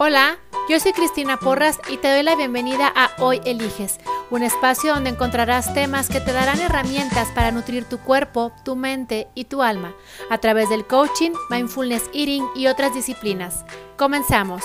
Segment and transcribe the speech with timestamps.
[0.00, 0.38] Hola,
[0.68, 3.98] yo soy Cristina Porras y te doy la bienvenida a Hoy Eliges,
[4.30, 9.26] un espacio donde encontrarás temas que te darán herramientas para nutrir tu cuerpo, tu mente
[9.34, 9.92] y tu alma
[10.30, 13.64] a través del coaching, mindfulness eating y otras disciplinas.
[13.96, 14.62] Comenzamos.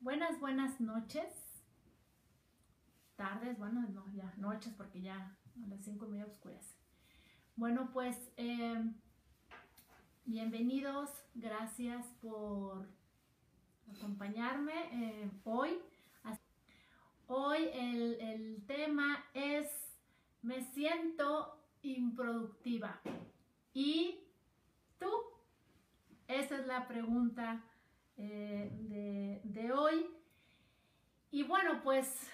[0.00, 1.32] Buenas, buenas noches.
[3.14, 6.77] Tardes, bueno, no, ya noches porque ya a las cinco y media oscuras.
[7.58, 8.94] Bueno, pues em,
[10.24, 12.86] bienvenidos, gracias por
[13.96, 15.76] acompañarme eh, hoy.
[17.26, 19.66] Hoy el, el, tema es
[20.40, 23.00] me siento improductiva.
[23.74, 24.20] ¿Y
[25.00, 25.10] tú?
[26.28, 27.64] Esa es la pregunta
[28.18, 30.06] eh, de, de hoy.
[31.32, 32.30] Y bueno, pues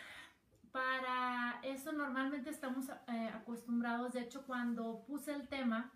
[0.74, 5.92] para eso normalmente estamos eh, acostumbrados, de hecho cuando puse el tema,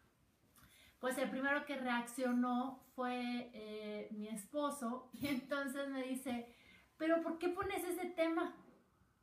[1.01, 6.55] pues el primero que reaccionó fue eh, mi esposo y entonces me dice,
[6.97, 8.55] pero ¿por qué pones ese tema?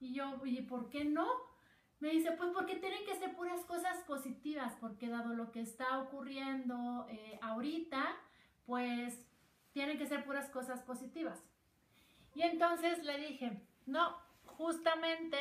[0.02, 1.26] Y yo, oye, ¿por qué no?
[2.02, 6.00] Me dice, pues porque tienen que ser puras cosas positivas, porque dado lo que está
[6.00, 8.04] ocurriendo eh, ahorita,
[8.66, 9.26] pues
[9.72, 11.42] tienen que ser puras cosas positivas.
[12.34, 14.25] Y entonces le dije, no,
[14.58, 15.38] justamente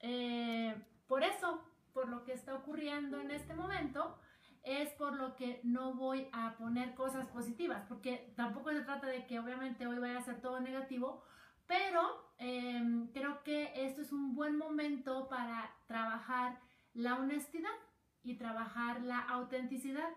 [0.00, 0.74] eh,
[1.06, 1.60] por eso,
[1.92, 4.18] por lo que está ocurriendo en este momento,
[4.62, 9.26] es por lo que no voy a poner cosas positivas, porque tampoco se trata de
[9.26, 11.22] que obviamente hoy vaya a ser todo negativo,
[11.66, 16.58] pero em, creo que esto es un buen momento para trabajar
[16.94, 17.74] la honestidad
[18.22, 20.08] y trabajar la autenticidad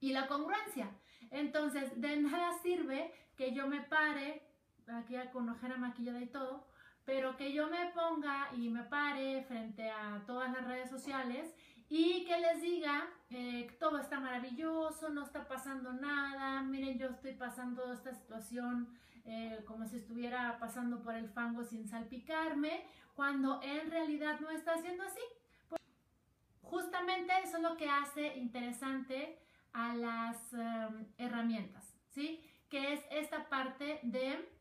[0.00, 0.90] y la congruencia.
[1.30, 4.42] Entonces, de nada sirve que yo me pare,
[4.86, 6.67] aquí con ojera maquillada y todo,
[7.08, 11.54] pero que yo me ponga y me pare frente a todas las redes sociales
[11.88, 17.32] y que les diga eh, todo está maravilloso, no está pasando nada, miren, yo estoy
[17.32, 18.88] pasando esta situación
[19.24, 24.74] eh, como si estuviera pasando por el fango sin salpicarme, cuando en realidad no está
[24.74, 25.22] haciendo así.
[25.70, 25.80] Pues,
[26.60, 29.38] justamente eso es lo que hace interesante
[29.72, 32.44] a las em, herramientas, ¿sí?
[32.68, 34.57] Que es esta parte de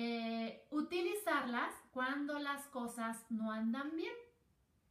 [0.00, 4.14] eh, utilizarlas cuando las cosas no andan bien.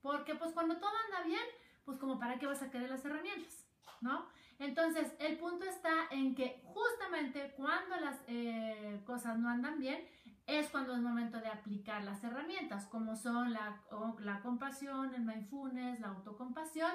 [0.02, 1.44] Porque pues cuando todo anda bien,
[1.86, 3.66] pues como para qué vas a querer las herramientas,
[4.02, 4.28] ¿no?
[4.60, 10.06] Entonces, el punto está en que justamente cuando las eh, cosas no andan bien,
[10.46, 13.82] es cuando es momento de aplicar las herramientas, como son la,
[14.20, 16.92] la compasión, el mindfulness, la autocompasión.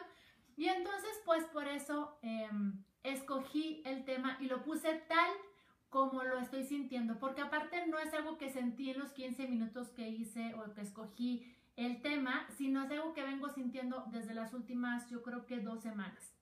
[0.57, 5.31] Y entonces, pues por eso em, escogí el tema y lo puse tal
[5.93, 9.91] como lo estoy sintiendo, porque aparte no es algo que sentí en los 15 minutos
[9.91, 14.55] que hice o que escogí el tema, sino es algo que vengo sintiendo desde las
[14.55, 16.35] últimas, yo creo que dos semanas.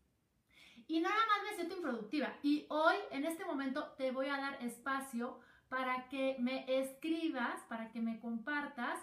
[0.86, 2.32] Y nada más me siento improductiva.
[2.44, 7.90] Y hoy, en este momento, te voy a dar espacio para que me escribas, para
[7.90, 9.00] que me compartas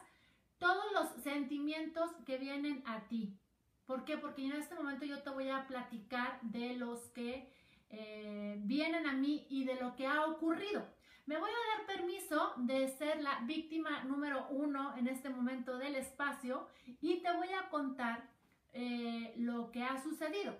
[0.59, 3.37] todos los sentimientos que vienen a ti.
[3.85, 4.17] ¿Por qué?
[4.17, 7.51] Porque en este momento yo te voy a platicar de los que
[7.89, 10.85] eh, vienen a mí y de lo que ha ocurrido.
[11.25, 15.95] Me voy a dar permiso de ser la víctima número uno en este momento del
[15.95, 16.69] espacio
[17.01, 18.29] y te voy a contar
[18.73, 20.55] eh, lo que ha sucedido.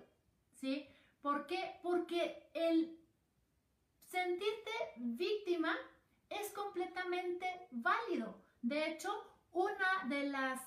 [0.54, 0.86] ¿Sí?
[1.22, 1.78] ¿Por qué?
[1.82, 2.98] Porque el
[4.04, 5.74] sentirte víctima
[6.28, 8.42] es completamente válido.
[8.60, 9.10] De hecho,
[9.52, 10.60] una de las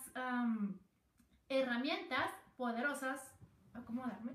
[1.49, 3.19] herramientas poderosas,
[3.73, 4.30] acomodarme,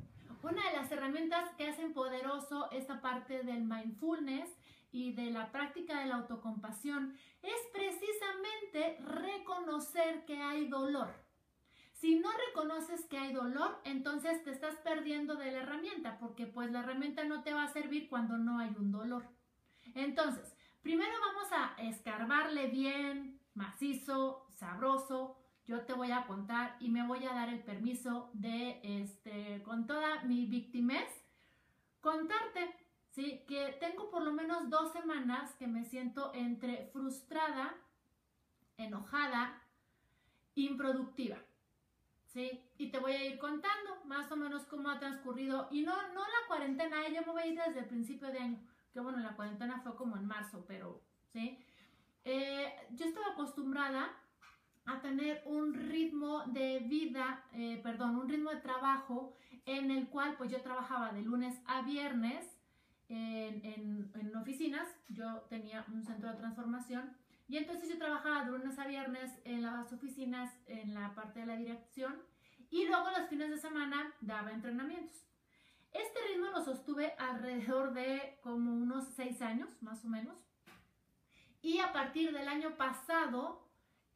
[0.48, 4.48] una de las herramientas que hacen poderoso esta parte del mindfulness
[4.92, 11.12] y de la práctica de la autocompasión es precisamente reconocer que hay dolor.
[11.92, 16.70] Si no reconoces que hay dolor, entonces te estás perdiendo de la herramienta, porque pues
[16.70, 19.26] la herramienta no te va a servir cuando no hay un dolor.
[19.94, 27.06] Entonces, primero vamos a escarbarle bien, macizo, sabroso, yo te voy a contar y me
[27.06, 31.08] voy a dar el permiso de, este, con toda mi victimez,
[32.00, 32.74] contarte,
[33.10, 33.44] ¿sí?
[33.48, 37.74] Que tengo por lo menos dos semanas que me siento entre frustrada,
[38.76, 39.60] enojada,
[40.54, 41.38] improductiva,
[42.26, 42.62] ¿sí?
[42.78, 46.20] Y te voy a ir contando más o menos cómo ha transcurrido, y no, no
[46.20, 48.60] la cuarentena, yo me voy desde el principio de año,
[48.92, 51.02] que bueno, la cuarentena fue como en marzo, pero,
[51.32, 51.58] ¿sí?
[52.24, 54.10] Eh, yo estaba acostumbrada
[54.86, 60.36] a tener un ritmo de vida, eh, perdón, un ritmo de trabajo en el cual
[60.36, 62.44] pues yo trabajaba de lunes a viernes
[63.08, 63.64] en,
[64.14, 67.16] en, oficinas, yo tenía un centro de transformación
[67.48, 71.46] y entonces yo trabajaba de lunes a viernes en las oficinas, en la parte de
[71.46, 72.16] la dirección
[72.70, 75.26] y luego los fines de semana daba entrenamientos.
[75.92, 80.36] Este ritmo lo sostuve alrededor de como unos seis años, más o menos.
[81.62, 83.65] Y a partir del año pasado,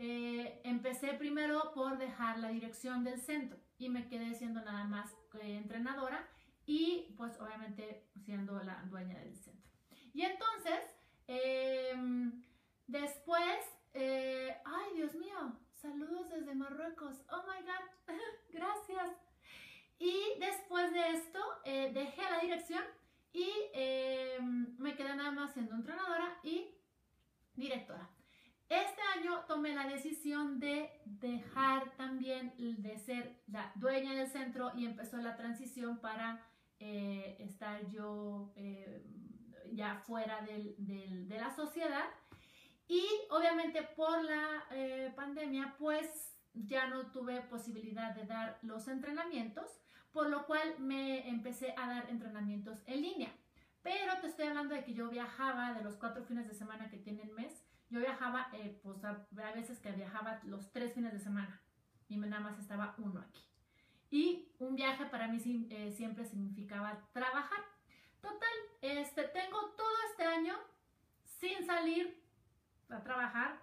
[0.02, 5.12] eh, empecé primero por dejar la dirección del centro y me quedé siendo nada más
[5.42, 6.26] eh, entrenadora
[6.64, 9.70] y pues obviamente siendo la dueña del centro.
[10.14, 10.80] Y entonces,
[11.26, 12.42] em,
[12.86, 13.58] después,
[13.92, 17.84] eh, ay Dios mío, saludos desde Marruecos, oh my god,
[18.48, 19.10] gracias.
[19.98, 22.82] Y después de esto, dejé la dirección
[23.34, 26.74] y em, me quedé nada más siendo entrenadora y
[27.54, 28.08] directora.
[28.70, 34.86] Este año tomé la decisión de dejar también de ser la dueña del centro y
[34.86, 36.46] empezó la transición para
[36.78, 39.04] eh, estar yo eh,
[39.72, 42.04] ya fuera de la sociedad.
[42.86, 49.68] Y obviamente por la eh, pandemia, pues ya no tuve posibilidad de dar los entrenamientos,
[50.12, 53.32] por lo cual me empecé a dar entrenamientos en línea.
[53.82, 56.98] Pero te estoy hablando de que yo viajaba de los cuatro fines de semana que
[56.98, 57.59] tiene el mes.
[57.90, 61.60] Yo viajaba, eh, pues a, veces que viajaba los tres fines de semana
[62.08, 63.44] y nada más estaba uno aquí.
[64.10, 65.38] Y un viaje para mí
[65.70, 67.60] eh, siempre significaba trabajar.
[68.20, 68.48] Total,
[68.80, 70.54] este, tengo todo este año
[71.24, 72.22] sin salir
[72.88, 73.60] a trabajar,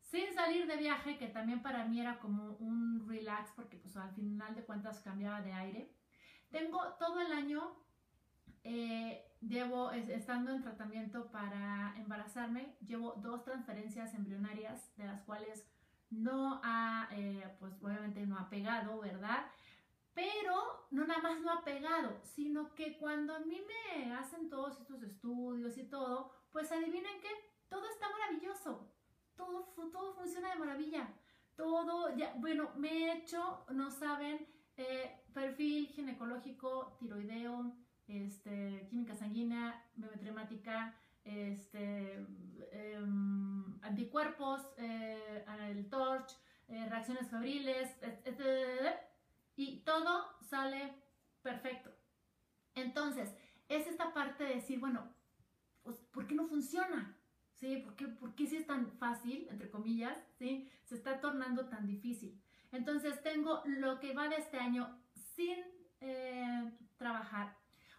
[0.00, 4.14] sin salir de viaje, que también para mí era como un relax, porque pues al
[4.14, 5.94] final de cuentas cambiaba de aire.
[6.50, 7.76] Tengo todo el año
[8.68, 15.64] eh, llevo, estando en tratamiento para embarazarme, llevo dos transferencias embrionarias de las cuales
[16.10, 19.46] no ha, eh, pues obviamente no ha pegado, ¿verdad?
[20.14, 24.80] Pero no nada más no ha pegado, sino que cuando a mí me hacen todos
[24.80, 27.28] estos estudios y todo, pues adivinen qué,
[27.68, 28.92] todo está maravilloso,
[29.36, 31.14] todo, todo funciona de maravilla,
[31.54, 34.44] todo, ya, bueno, me he hecho, no saben,
[34.76, 37.76] eh, perfil ginecológico, tiroideo,
[38.08, 40.94] este, química sanguínea, biometremática,
[41.24, 42.24] este,
[42.72, 46.32] em, anticuerpos, eh, el TORCH,
[46.68, 47.90] eh, reacciones febriles,
[49.56, 50.94] y todo sale
[51.42, 51.90] perfecto.
[52.74, 53.34] Entonces,
[53.68, 55.12] es esta parte de decir, bueno,
[55.82, 57.16] pues, ¿por qué no funciona?
[57.54, 57.78] ¿Sí?
[57.78, 60.70] ¿Por qué, ¿Por qué si es tan fácil, entre comillas, ¿sí?
[60.84, 62.40] se está tornando tan difícil?
[62.70, 65.56] Entonces, tengo lo que va de este año sin
[66.00, 67.56] eh, trabajar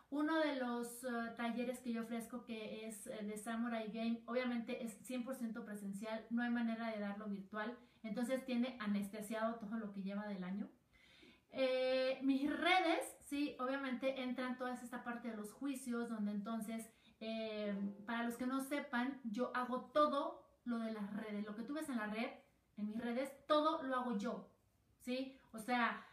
[0.10, 4.84] uno de los eh, talleres que yo ofrezco, que es eh, de Samurai Game, obviamente
[4.84, 10.04] es 100% presencial, no hay manera de darlo virtual, entonces tiene anestesiado todo lo que
[10.04, 10.70] lleva del año.
[11.52, 16.90] Eh, mis redes, sí, obviamente entran toda esta parte de los juicios, donde entonces,
[18.06, 21.74] para los que no sepan, yo hago todo lo de las redes, lo que tú
[21.74, 22.30] ves en la red,
[22.78, 24.48] en mis redes, todo lo hago yo,
[25.00, 25.36] ¿sí?
[25.52, 26.06] O sea,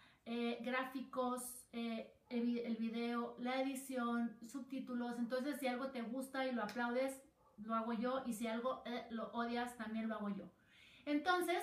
[0.62, 1.42] gráficos,
[2.28, 5.18] el, video, la edición, subtítulos.
[5.18, 7.20] Entonces, si algo te gusta y lo aplaudes,
[7.58, 8.22] lo hago yo.
[8.26, 10.44] Y si algo eh, lo odias, también lo hago yo.
[11.06, 11.62] Entonces,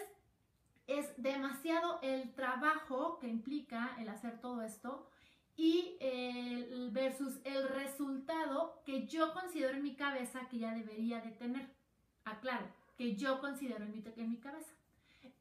[0.88, 5.10] es demasiado el trabajo que implica el hacer todo esto
[5.56, 11.32] y el versus el resultado que yo considero en mi cabeza que ya debería de
[11.32, 11.70] tener.
[12.24, 12.68] Aclaro,
[12.98, 14.72] que yo considero en mi, en mi cabeza.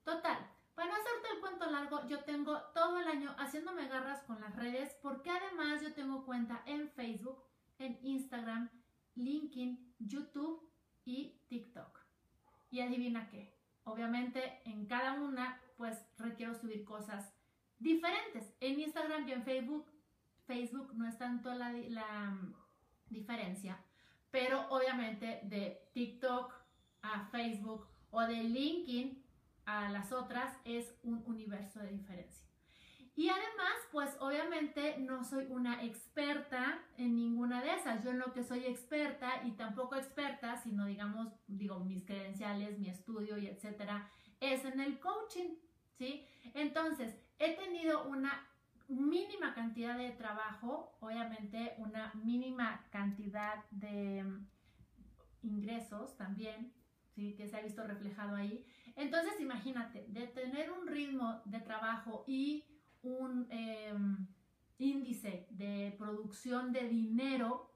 [0.05, 0.39] Total,
[0.75, 4.55] para no hacerte el cuento largo, yo tengo todo el año haciéndome garras con las
[4.57, 7.43] redes porque además yo tengo cuenta en Facebook,
[7.79, 8.71] en Instagram,
[9.15, 10.69] LinkedIn, YouTube
[11.05, 12.01] y TikTok.
[12.71, 13.55] Y adivina qué,
[13.85, 17.33] obviamente en cada una pues requiero subir cosas
[17.79, 18.55] diferentes.
[18.61, 19.87] En Instagram y en Facebook,
[20.47, 22.55] Facebook no es tanto la, la mm,
[23.09, 23.83] diferencia,
[24.31, 26.55] pero obviamente de TikTok
[27.03, 29.25] a Facebook o de LinkedIn
[29.67, 32.47] a las otras es un universo de diferencia.
[33.17, 38.03] Y además, pues obviamente no soy una experta en ninguna de esas.
[38.03, 42.89] Yo en lo que soy experta y tampoco experta, sino digamos, digo, mis credenciales, mi
[42.89, 44.09] estudio y etcétera,
[44.41, 45.57] es en el coaching,
[45.99, 46.27] ¿sí?
[46.55, 48.47] Entonces, he tenido una
[48.89, 54.25] mínima cantidad de trabajo, obviamente una mínima cantidad de
[55.43, 56.73] ingresos también,
[57.15, 57.35] ¿sí?
[57.37, 58.65] Que se ha visto reflejado ahí.
[59.01, 62.67] Entonces, imagínate, de tener un ritmo de trabajo y
[63.03, 64.27] un em,
[64.77, 67.73] índice de producción de dinero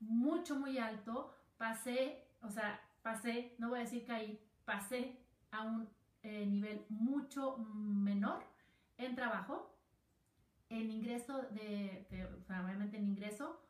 [0.00, 5.20] mucho, muy alto, pasé, o sea, pasé, no voy a decir ahí, pasé
[5.52, 5.88] a un
[6.24, 8.44] eh, nivel mucho menor
[8.96, 9.72] en trabajo,
[10.70, 12.04] en ingreso de,
[12.48, 13.62] obviamente en ingreso,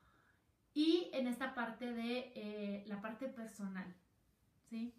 [0.73, 3.95] y en esta parte de eh, la parte personal,
[4.71, 4.95] ¿sí?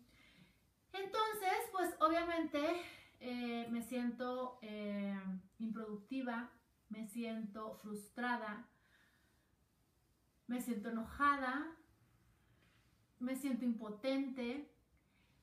[0.94, 2.82] Entonces, pues obviamente
[3.20, 5.20] eh, me siento eh,
[5.60, 6.50] improductiva,
[6.90, 8.68] me siento frustrada,
[10.48, 11.76] me siento enojada,
[13.20, 14.72] me siento impotente,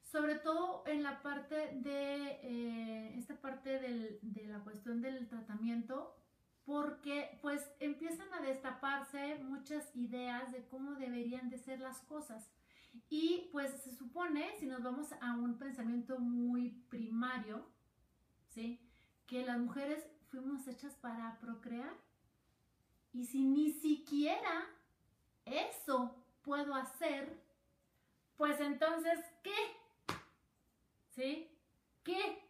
[0.03, 6.17] sobre todo en la parte de eh, esta parte de la cuestión del tratamiento,
[6.65, 12.51] porque pues empiezan a destaparse muchas ideas de cómo deberían de ser las cosas.
[13.09, 17.67] Y pues se supone, si nos vamos a un pensamiento muy primario,
[18.49, 18.81] ¿sí?
[19.27, 21.95] Que las mujeres fuimos hechas para procrear.
[23.13, 24.67] Y si ni siquiera
[25.45, 27.43] eso puedo hacer,
[28.37, 30.15] pues entonces, ¿qué?
[31.11, 31.51] ¿Sí?
[32.05, 32.43] ¿Qué?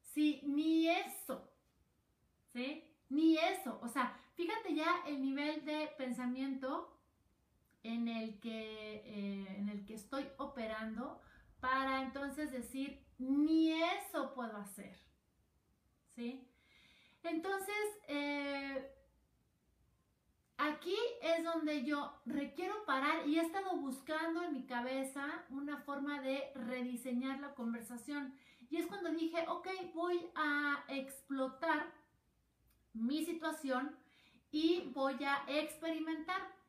[0.00, 1.48] Si ni eso,
[2.52, 2.84] ¿sí?
[3.08, 3.78] Ni eso.
[3.82, 6.91] O sea, fíjate ya el nivel de pensamiento
[7.82, 11.20] en el que, eh, en el que estoy operando
[11.60, 14.98] para entonces decir, ni eso puedo hacer.
[16.14, 16.46] ¿Sí?
[17.22, 17.76] Entonces,
[18.08, 18.90] eh,
[20.58, 26.20] aquí es donde yo requiero parar y he estado buscando en mi cabeza una forma
[26.20, 28.34] de rediseñar la conversación.
[28.70, 31.92] Y es cuando dije, ok, voy a explotar
[32.92, 33.96] mi situación
[34.50, 36.61] y voy a experimentar.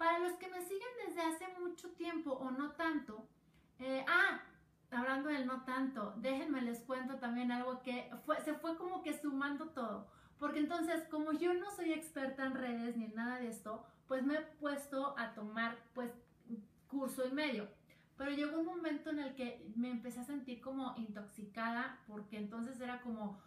[0.00, 3.28] Para los que me siguen desde hace mucho tiempo o no tanto,
[3.80, 4.40] eh, ah,
[4.90, 9.12] hablando del no tanto, déjenme les cuento también algo que fue, se fue como que
[9.12, 10.08] sumando todo.
[10.38, 14.24] Porque entonces, como yo no soy experta en redes ni en nada de esto, pues
[14.24, 16.10] me he puesto a tomar pues
[16.88, 17.68] curso y medio.
[18.16, 22.80] Pero llegó un momento en el que me empecé a sentir como intoxicada porque entonces
[22.80, 23.38] era como,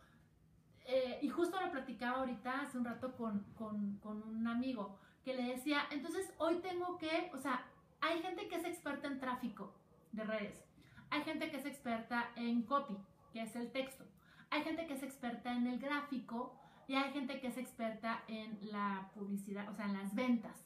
[0.85, 5.35] eh, y justo lo platicaba ahorita hace un rato con, con, con un amigo, que
[5.35, 7.65] le decía, entonces hoy tengo que, o sea,
[8.01, 9.73] hay gente que es experta en tráfico
[10.11, 10.63] de redes,
[11.09, 12.97] hay gente que es experta en copy,
[13.31, 14.03] que es el texto,
[14.49, 18.59] hay gente que es experta en el gráfico, y hay gente que es experta en
[18.71, 20.65] la publicidad, o sea, en las ventas.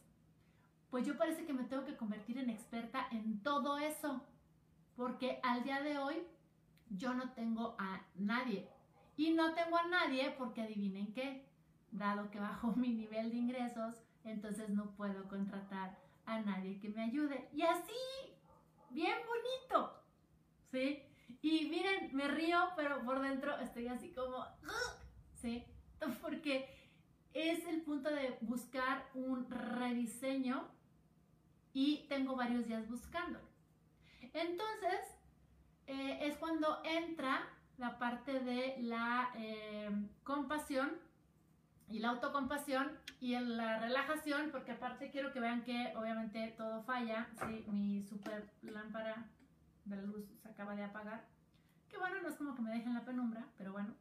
[0.89, 4.23] Pues yo parece que me tengo que convertir en experta en todo eso,
[4.95, 6.15] porque al día de hoy
[6.89, 8.67] yo no tengo a nadie.
[9.15, 11.45] Y no tengo a nadie porque adivinen qué,
[11.91, 17.03] dado que bajo mi nivel de ingresos, entonces no puedo contratar a nadie que me
[17.03, 17.49] ayude.
[17.53, 17.93] Y así,
[18.89, 20.03] bien bonito,
[20.71, 21.03] ¿sí?
[21.41, 24.45] Y miren, me río, pero por dentro estoy así como,
[25.33, 25.63] ¿sí?
[26.21, 26.69] porque
[27.33, 30.67] es el punto de buscar un rediseño
[31.73, 33.45] y tengo varios días buscándolo.
[34.33, 34.99] Entonces,
[35.87, 37.47] eh, es cuando entra
[37.77, 39.89] la parte de la eh,
[40.23, 40.99] compasión
[41.89, 47.27] y la autocompasión y la relajación, porque aparte quiero que vean que obviamente todo falla,
[47.39, 47.63] ¿sí?
[47.67, 49.25] mi super lámpara
[49.85, 51.25] de la luz se acaba de apagar,
[51.89, 53.93] que bueno, no es como que me dejen la penumbra, pero bueno,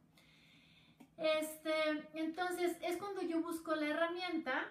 [1.17, 1.71] este,
[2.13, 4.65] entonces es cuando yo busco la herramienta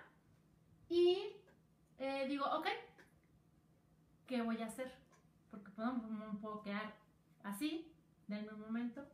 [0.88, 1.32] y
[1.98, 2.68] eh, digo, ok,
[4.26, 4.92] ¿qué voy a hacer?
[5.50, 5.94] Porque puedo,
[6.40, 6.94] puedo quedar
[7.42, 7.90] así,
[8.28, 9.04] denme un momento.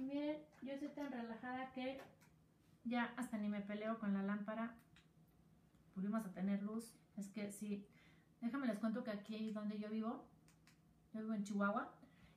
[0.00, 2.00] Miren, yo estoy tan relajada que
[2.84, 4.74] ya hasta ni me peleo con la lámpara.
[5.94, 6.94] Volvimos a tener luz.
[7.18, 7.86] Es que sí,
[8.40, 10.24] déjame les cuento que aquí donde yo vivo,
[11.12, 11.92] yo vivo en Chihuahua,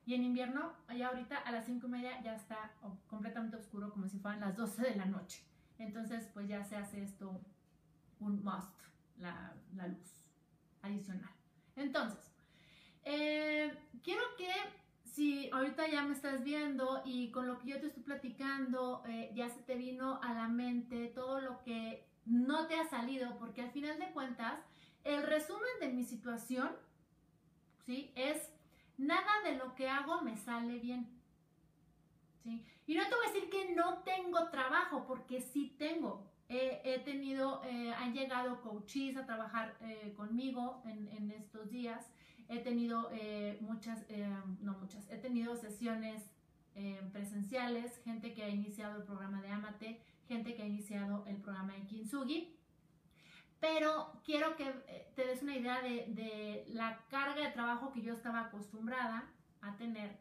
[0.06, 2.74] y en invierno, allá ahorita a las 5 y media ya está
[3.08, 5.42] completamente oscuro, como si fueran las 12 de la noche.
[5.78, 7.40] Entonces, pues ya se hace esto
[8.20, 8.78] un must,
[9.18, 10.30] la, la luz
[10.82, 11.32] adicional.
[11.78, 12.36] Entonces,
[13.06, 14.52] eh, quiero que
[15.14, 19.32] si ahorita ya me estás viendo y con lo que yo te estoy platicando, eh,
[19.36, 23.62] ya se te vino a la mente todo lo que no te ha salido, porque
[23.62, 24.60] al final de cuentas,
[25.04, 26.72] el resumen de mi situación,
[27.86, 28.12] ¿sí?
[28.16, 28.50] Es
[28.98, 31.08] nada de lo que hago me sale bien.
[32.42, 32.66] ¿sí?
[32.88, 36.28] Y no te voy a decir que no tengo trabajo, porque sí tengo.
[36.50, 42.04] he tenido, eh, han llegado coaches a trabajar eh, conmigo en, estos días.
[42.50, 44.06] He tenido eh, muchas,
[44.62, 46.24] no muchas, he tenido sesiones
[47.12, 51.74] presenciales, gente que ha iniciado el programa de Amate, gente que ha iniciado el programa
[51.74, 52.58] de Kintsugi
[53.64, 58.14] pero quiero que eh, te des una idea de, la carga de trabajo que yo
[58.14, 59.24] estaba acostumbrada
[59.62, 60.20] a tener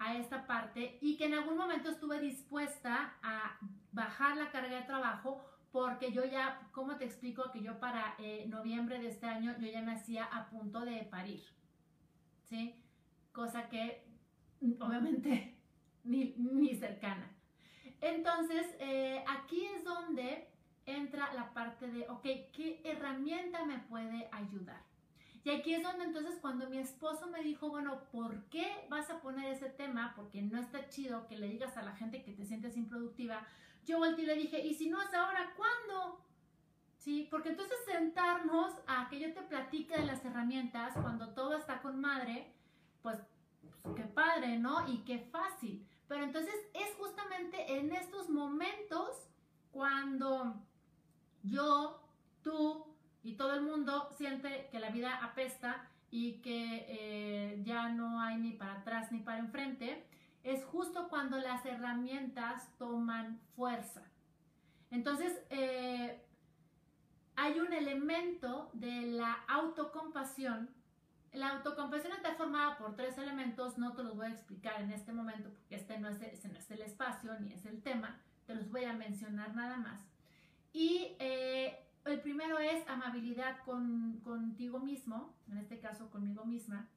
[0.00, 3.60] a esta parte y que en algún momento estuve dispuesta a
[3.92, 7.52] bajar la carga de trabajo porque yo ya, ¿cómo te explico?
[7.52, 11.04] Que yo para eh, noviembre de este año yo ya me hacía a punto de
[11.04, 11.44] parir,
[12.50, 12.74] ¿sí?
[13.32, 14.04] Cosa que
[14.80, 15.56] obviamente
[16.04, 17.30] ni, ni cercana.
[18.00, 20.48] Entonces, eh, aquí es donde
[20.84, 24.82] entra la parte de, ok, ¿qué herramienta me puede ayudar?
[25.42, 29.22] Y aquí es donde entonces cuando mi esposo me dijo, bueno, ¿por qué vas a
[29.22, 30.12] poner ese tema?
[30.14, 33.46] Porque no está chido que le digas a la gente que te sientes improductiva.
[33.86, 36.22] Yo volteé y le dije, ¿y si no es ahora, cuándo?
[37.00, 37.26] ¿Sí?
[37.30, 41.98] porque entonces sentarnos a que yo te platique de las herramientas cuando todo está con
[41.98, 42.52] madre,
[43.00, 43.18] pues,
[43.82, 44.86] pues qué padre, ¿no?
[44.86, 45.86] Y qué fácil.
[46.08, 49.30] Pero entonces es justamente en estos momentos
[49.72, 50.62] cuando
[51.42, 52.02] yo,
[52.42, 52.84] tú
[53.22, 58.36] y todo el mundo siente que la vida apesta y que eh, ya no hay
[58.36, 60.04] ni para atrás ni para enfrente,
[60.42, 64.02] es justo cuando las herramientas toman fuerza.
[64.90, 66.26] Entonces, eh,
[67.36, 70.70] hay un elemento de la autocompasión.
[71.32, 75.12] La autocompasión está formada por tres elementos, no te los voy a explicar en este
[75.12, 78.70] momento porque este no es, no es el espacio ni es el tema, te los
[78.70, 80.00] voy a mencionar nada más.
[80.72, 86.88] Y eh, el primero es amabilidad con, contigo mismo, en este caso conmigo misma.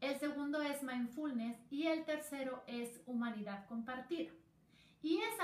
[0.00, 4.32] El segundo es mindfulness y el tercero es humanidad compartida.
[5.02, 5.40] Y es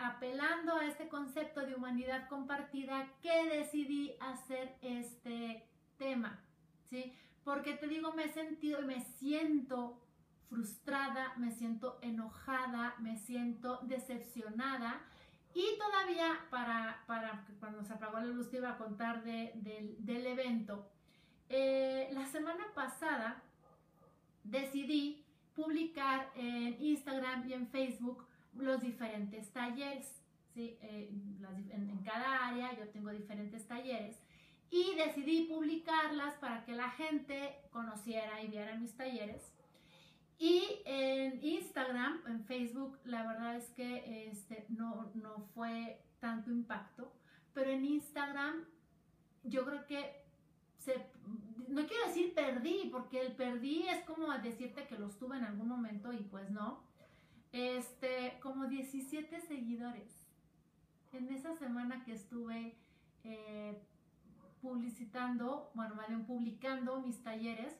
[0.00, 6.40] apelando a este concepto de humanidad compartida que decidí hacer este tema,
[6.88, 7.12] ¿sí?
[7.44, 10.00] Porque te digo, me he sentido y me siento
[10.48, 15.02] frustrada, me siento enojada, me siento decepcionada.
[15.54, 20.90] Y todavía para, para cuando se apagó la luz te iba a contar del evento.
[21.48, 23.42] Eh, la semana pasada
[24.44, 28.26] decidí publicar en Instagram y en Facebook
[28.56, 30.18] los diferentes talleres.
[30.54, 31.08] Eh,
[31.70, 34.18] en, cada área yo tengo diferentes talleres
[34.70, 39.52] y decidí publicarlas para que la gente conociera y viera mis talleres.
[40.38, 47.12] Y en Instagram, en Facebook, la verdad es que este, no, no fue tanto impacto,
[47.54, 48.64] pero en Instagram
[49.44, 50.22] yo creo que
[50.78, 50.94] se,
[51.68, 55.68] no quiero decir perdí, porque el perdí es como decirte que los tuve en algún
[55.68, 56.82] momento y pues no.
[57.52, 60.26] Este, como 17 seguidores.
[61.12, 62.74] En esa semana que estuve
[63.24, 63.78] eh,
[64.62, 67.74] publicitando, bueno, más bien publicando mis talleres,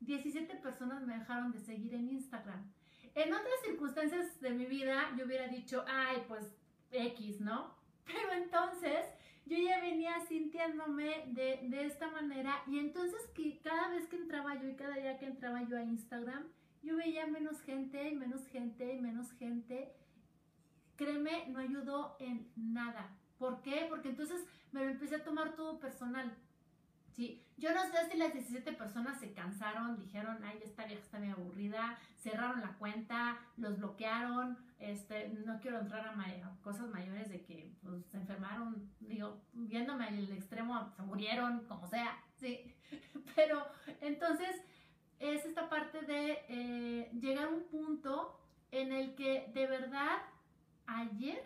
[0.00, 2.72] 17 personas me dejaron de seguir en Instagram.
[3.14, 6.46] En otras circunstancias de mi vida yo hubiera dicho, ay, pues
[6.92, 7.74] X, ¿no?
[8.06, 9.04] Pero entonces
[9.46, 14.54] yo ya venía sintiéndome de, de, esta manera y entonces que cada vez que entraba
[14.60, 16.46] yo y cada día que entraba yo a Instagram,
[16.82, 19.94] yo veía menos gente y menos gente y menos gente.
[20.96, 23.10] Créeme, no ayudó en nada.
[23.38, 23.86] ¿Por qué?
[23.88, 26.36] Porque entonces me lo empecé a tomar todo personal.
[27.18, 27.44] ¿sí?
[27.56, 31.30] Yo no sé si las 17 personas se cansaron, dijeron, ay, esta vieja está muy
[31.30, 37.72] aburrida, cerraron la cuenta, los bloquearon, este, no quiero entrar a, cosas mayores de que
[37.82, 42.72] pues, se enfermaron, digo, viéndome al extremo, se murieron, como sea, ¿sí?
[43.34, 43.66] Pero
[44.00, 44.54] entonces
[45.20, 48.38] es esta parte de eh, llegar a un punto
[48.70, 50.18] en el que de verdad
[50.86, 51.42] ayer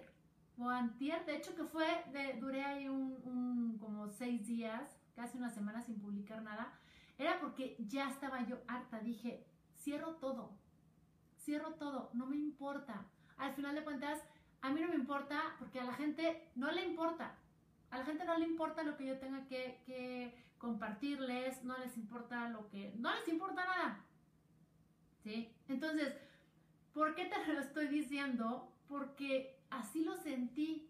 [0.59, 5.51] o antier, de hecho que fue, de, duré ahí un, como seis días, casi una
[5.51, 6.73] semana sin publicar nada,
[7.19, 10.51] era porque ya estaba yo harta, dije, cierro todo,
[11.39, 13.07] cierro todo, no me importa.
[13.37, 14.21] Al final de cuentas,
[14.61, 17.35] a mí no me importa porque a la gente no le importa.
[17.91, 21.96] A la gente no le importa lo que yo tenga que, que compartirles, no les
[21.96, 24.05] importa lo que, no les importa nada.
[25.25, 25.53] ¿Sí?
[25.66, 26.14] Entonces,
[26.94, 28.72] ¿por qué te lo estoy diciendo?
[28.87, 30.88] Porque así lo sentí,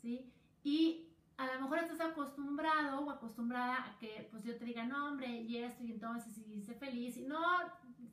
[0.00, 0.32] ¿sí?
[0.62, 5.08] Y a lo mejor estás acostumbrado o acostumbrada a que pues yo te diga, no,
[5.08, 7.16] hombre, y esto, y entonces, y sé feliz.
[7.16, 7.42] Y no,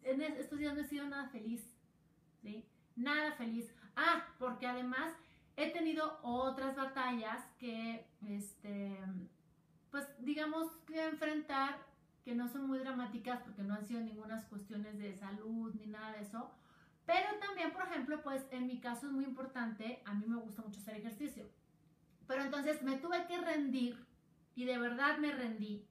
[0.01, 1.69] estos días no he sido nada feliz,
[2.41, 2.65] ¿sí?
[2.95, 3.71] Nada feliz.
[3.95, 5.13] Ah, porque además
[5.55, 8.97] he tenido otras batallas que, este,
[9.91, 11.77] pues digamos que enfrentar,
[12.23, 16.13] que no son muy dramáticas porque no han sido ninguna cuestiones de salud ni nada
[16.13, 16.51] de eso.
[17.05, 20.61] Pero también, por ejemplo, pues en mi caso es muy importante, a mí me gusta
[20.61, 21.49] mucho hacer ejercicio.
[22.27, 23.97] Pero entonces me tuve que rendir
[24.55, 25.87] y de verdad me rendí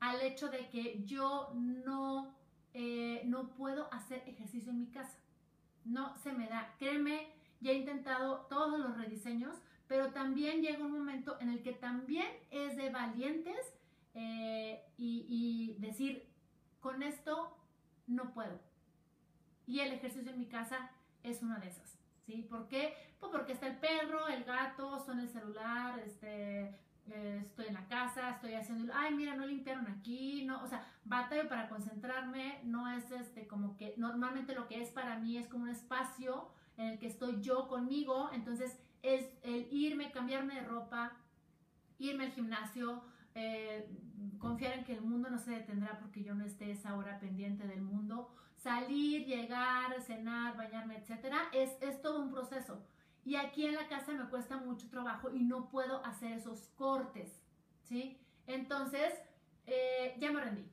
[0.00, 2.36] al hecho de que yo no,
[2.74, 5.18] eh, no puedo hacer ejercicio en mi casa.
[5.84, 6.74] No se me da.
[6.78, 9.56] Créeme, ya he intentado todos los rediseños,
[9.92, 13.74] pero también llega un momento en el que también es de valientes
[14.14, 16.26] eh, y, decir,
[16.80, 17.54] con esto
[18.06, 18.58] no puedo.
[19.66, 20.90] Y el ejercicio en mi casa
[21.22, 21.98] es una de esas.
[22.24, 22.46] ¿Sí?
[22.48, 22.96] ¿Por qué?
[23.20, 26.74] Pues porque está el perro, el gato, son el celular, este,
[27.10, 30.86] eh, estoy en la casa, estoy haciendo, ay, mira, no limpiaron aquí, no, o sea,
[31.04, 35.48] batallo para concentrarme, no es este, como que normalmente lo que es para mí es
[35.48, 40.62] como un espacio en el que estoy yo conmigo, entonces es el irme, cambiarme de
[40.62, 41.12] ropa,
[41.98, 43.02] irme al gimnasio,
[43.34, 43.88] eh,
[44.38, 47.66] confiar en que el mundo no se detendrá porque yo no esté esa hora pendiente
[47.66, 52.84] del mundo, salir, llegar, cenar, bañarme, etcétera, es, es todo un proceso.
[53.24, 57.40] y aquí en la casa me cuesta mucho trabajo y no puedo hacer esos cortes,
[57.82, 58.18] ¿sí?
[58.46, 59.14] Entonces,
[59.66, 60.64] eh, ya me rendí,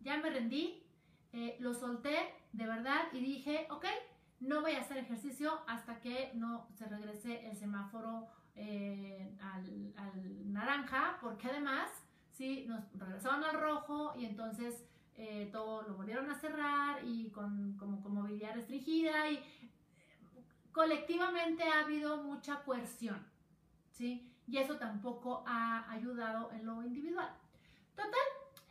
[0.00, 0.82] ya me rendí,
[1.32, 2.16] eh, lo solté
[2.52, 3.84] de verdad y dije, ok,
[4.40, 11.18] no voy a hacer ejercicio hasta que no se regrese el semáforo eh, al, naranja,
[11.20, 11.90] porque además,
[12.32, 14.84] sí, nos regresaron al rojo y entonces
[15.50, 19.42] todo lo volvieron a cerrar y con, como, con movilidad restringida y
[20.78, 23.20] colectivamente ha habido mucha coerción,
[23.90, 24.32] ¿sí?
[24.46, 27.28] Y eso tampoco ha ayudado en lo individual.
[27.96, 28.12] Total,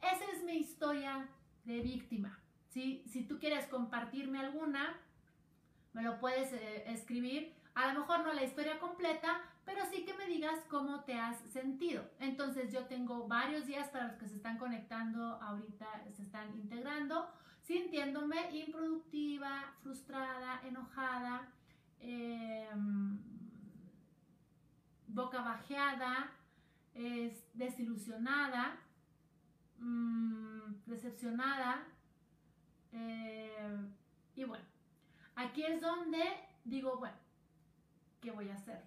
[0.01, 1.27] esa es mi historia
[1.65, 3.03] de víctima, ¿sí?
[3.07, 4.97] Si tú quieres compartirme alguna,
[5.97, 7.53] me lo puedes eh, escribir.
[7.75, 11.37] A lo mejor no la historia completa, pero sí que me digas cómo te has
[11.51, 12.03] sentido.
[12.19, 17.27] Entonces yo tengo varios días para los que se están conectando ahorita, se están integrando,
[17.63, 21.49] sintiéndome improductiva, frustrada, enojada,
[21.99, 23.17] Em,
[25.07, 26.31] boca bajeada,
[26.93, 28.77] es desilusionada,
[29.79, 31.83] mm, decepcionada.
[32.91, 33.93] Em,
[34.35, 34.65] y bueno,
[35.37, 36.21] aquí es donde
[36.65, 37.15] digo, bueno,
[38.19, 38.81] ¿qué voy a hacer?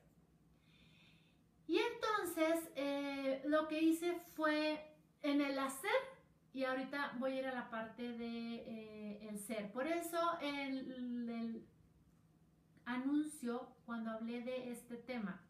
[1.66, 4.84] Y entonces eh, lo que hice fue
[5.22, 5.90] en el hacer,
[6.52, 9.70] y ahorita voy a ir a la parte de eh, ser.
[9.72, 11.66] Por eso el, el
[12.84, 15.40] anuncio cuando hablé de este tema.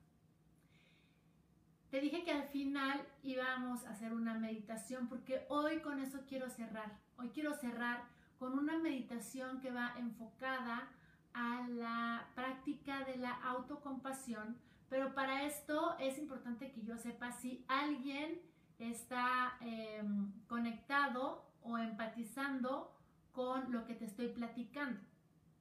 [1.90, 6.48] Te dije que al final íbamos a hacer una meditación porque hoy con eso quiero
[6.50, 6.98] cerrar.
[7.16, 8.04] Hoy quiero cerrar
[8.40, 10.88] con una meditación que va enfocada
[11.34, 14.56] a la práctica de la autocompasión,
[14.88, 18.40] pero para esto es importante que yo sepa si alguien
[18.78, 22.96] está em, conectado o empatizando
[23.32, 24.98] con lo que te estoy platicando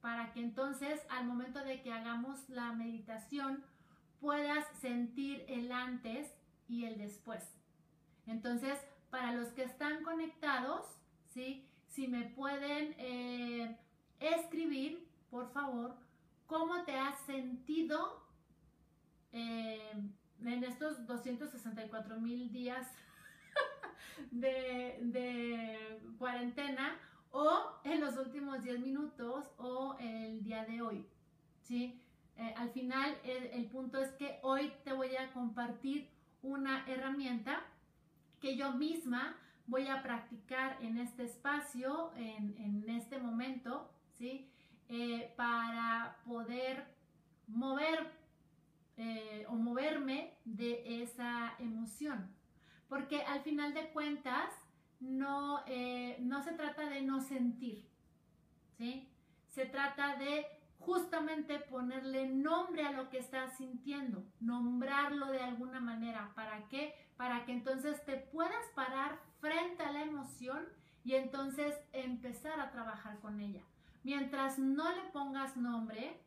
[0.00, 3.62] para que entonces al momento de que hagamos la meditación
[4.20, 6.32] puedas sentir el antes
[6.66, 7.44] y el después.
[8.26, 8.78] Entonces,
[9.10, 10.86] para los que están conectados,
[11.28, 11.69] ¿sí?
[11.90, 13.76] Si me pueden eh,
[14.20, 15.96] escribir, por favor,
[16.46, 18.24] cómo te has sentido
[19.32, 19.92] eh,
[20.42, 22.86] en estos 264 mil días
[24.30, 26.96] de, cuarentena
[27.32, 31.06] o en los últimos 10 minutos o el día de hoy,
[31.62, 32.00] ¿sí?
[32.36, 36.08] Eh, al final el, punto es que hoy te voy a compartir
[36.42, 37.62] una herramienta
[38.40, 39.36] que yo misma
[39.70, 44.50] voy a practicar en este espacio, en, este momento, ¿sí?
[44.88, 46.84] Eh, para poder
[47.46, 48.12] mover
[48.96, 52.28] eh, o moverme de esa emoción.
[52.88, 54.50] Porque al final de cuentas,
[54.98, 57.88] no, eh, no se trata de no sentir,
[58.76, 59.08] ¿sí?
[59.46, 60.46] Se trata de
[60.80, 66.32] justamente ponerle nombre a lo que estás sintiendo, nombrarlo de alguna manera.
[66.34, 66.94] ¿Para qué?
[67.20, 70.64] Para que entonces te puedas parar frente a la emoción
[71.04, 73.60] y entonces empezar a trabajar con ella.
[74.04, 76.18] Mientras no le pongas nombre,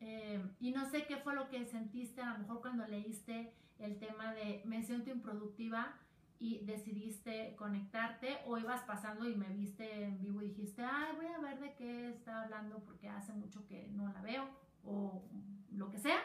[0.00, 4.00] eh, y no sé qué fue lo que sentiste a lo mejor cuando leíste el
[4.00, 5.94] tema de me siento improductiva,
[6.40, 11.26] y decidiste conectarte o ibas pasando y me viste en vivo y dijiste, ay, voy
[11.26, 14.48] a ver de qué está hablando porque hace mucho que no la veo
[14.84, 15.22] o
[15.70, 16.18] lo que sea.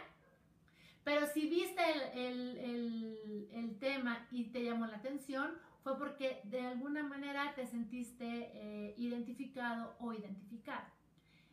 [1.08, 1.82] Pero si viste
[2.15, 7.65] el, el, el, tema y te llamó la atención, fue porque de alguna manera te
[7.65, 10.91] sentiste eh, identificado o identificada.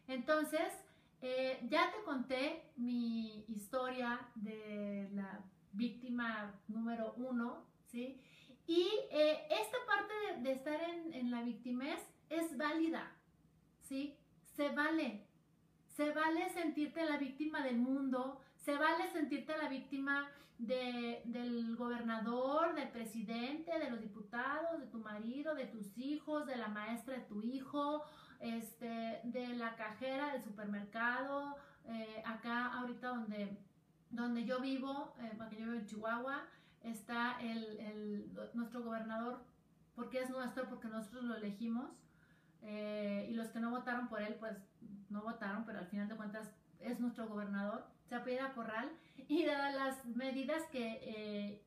[0.08, 0.72] Entonces,
[1.22, 8.20] eh, ya te conté mi historia de la víctima número uno, ¿sí?
[8.66, 13.08] Y eh, esta parte de, estar en, la victimez es válida,
[13.82, 14.18] ¿sí?
[14.56, 15.28] Se vale.
[15.96, 20.26] Se vale sentirte la víctima del mundo, se vale sentirte la víctima
[20.58, 26.68] del gobernador, del presidente, de los diputados, de tu marido, de tus hijos, de la
[26.68, 28.04] maestra de tu hijo,
[28.40, 33.58] este, de la cajera del supermercado, eh, acá ahorita donde,
[34.10, 36.42] donde yo vivo, eh, porque yo vivo en Chihuahua,
[36.82, 39.42] está el, nuestro gobernador,
[39.94, 41.90] porque es nuestro, porque nosotros lo elegimos,
[42.62, 44.56] eh, y los que no votaron por él, pues
[45.10, 46.50] no votaron, pero al final de cuentas
[46.80, 47.84] es nuestro gobernador,
[48.14, 48.90] apellida Corral,
[49.28, 51.62] y dadas las medidas que eh,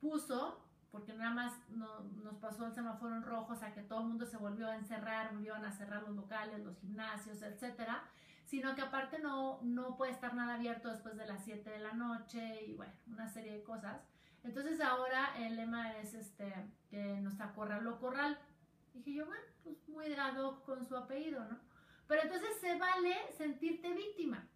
[0.00, 4.08] puso, porque nada más nos pasó el semáforo en rojo, o sea que todo el
[4.08, 8.04] mundo se volvió a encerrar, volvieron a cerrar los locales, los gimnasios, etcétera,
[8.44, 11.92] sino que aparte no, no puede estar nada abierto después de las 7 de la
[11.92, 14.00] noche y bueno, una serie de cosas.
[14.44, 16.54] Entonces ahora el lema es este,
[16.88, 18.38] que nos acorraló corral.
[18.94, 21.58] Dije yo, bueno, pues muy dado con su apellido, ¿no?
[22.08, 24.48] Pero entonces se vale sentirte víctima.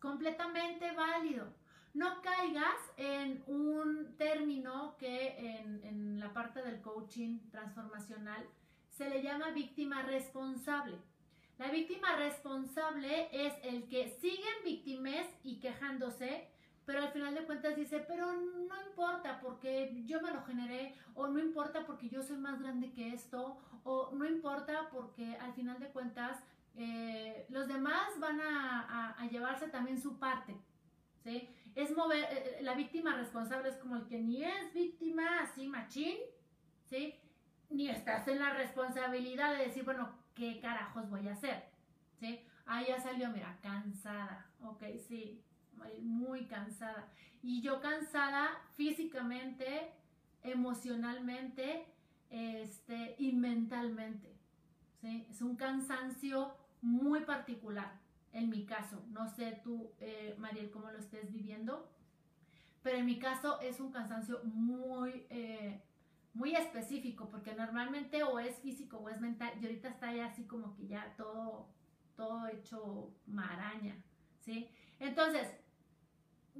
[0.00, 1.52] completamente válido.
[1.92, 8.46] No caigas en un término que en, la parte del coaching transformacional
[8.88, 10.96] se le llama víctima responsable.
[11.58, 16.48] La víctima responsable es el que sigue en víctimas y quejándose,
[16.86, 21.28] pero al final de cuentas dice, pero no importa porque yo me lo generé, o
[21.28, 25.78] no importa porque yo soy más grande que esto, o no importa porque al final
[25.78, 26.38] de cuentas
[26.76, 30.56] eh, los demás van a, llevarse también su parte,
[31.22, 31.48] ¿sí?
[31.74, 35.68] Es mover, eh, eh, la víctima responsable es como el que ni es víctima así
[35.68, 36.18] machín,
[36.88, 37.14] ¿sí?
[37.68, 41.64] Ni estás en la responsabilidad de decir, bueno, ¿qué carajos voy a hacer?
[42.18, 42.44] ¿Sí?
[42.66, 45.42] Ah, ya salió, mira, cansada, ok, sí,
[46.02, 47.08] muy cansada.
[47.42, 49.92] Y yo cansada físicamente,
[50.42, 51.86] emocionalmente,
[52.30, 54.32] este, y mentalmente,
[55.00, 55.26] ¿sí?
[55.28, 57.98] Es un cansancio muy particular,
[58.32, 59.02] en mi caso.
[59.10, 61.90] No sé tú, eh, Mariel, cómo lo estés viviendo,
[62.82, 65.82] pero en mi caso es un cansancio muy, eh,
[66.34, 70.44] muy específico, porque normalmente o es físico o es mental, y ahorita está ya así
[70.44, 71.68] como que ya todo,
[72.16, 73.96] todo hecho maraña,
[74.38, 74.70] ¿sí?
[75.00, 75.48] Entonces,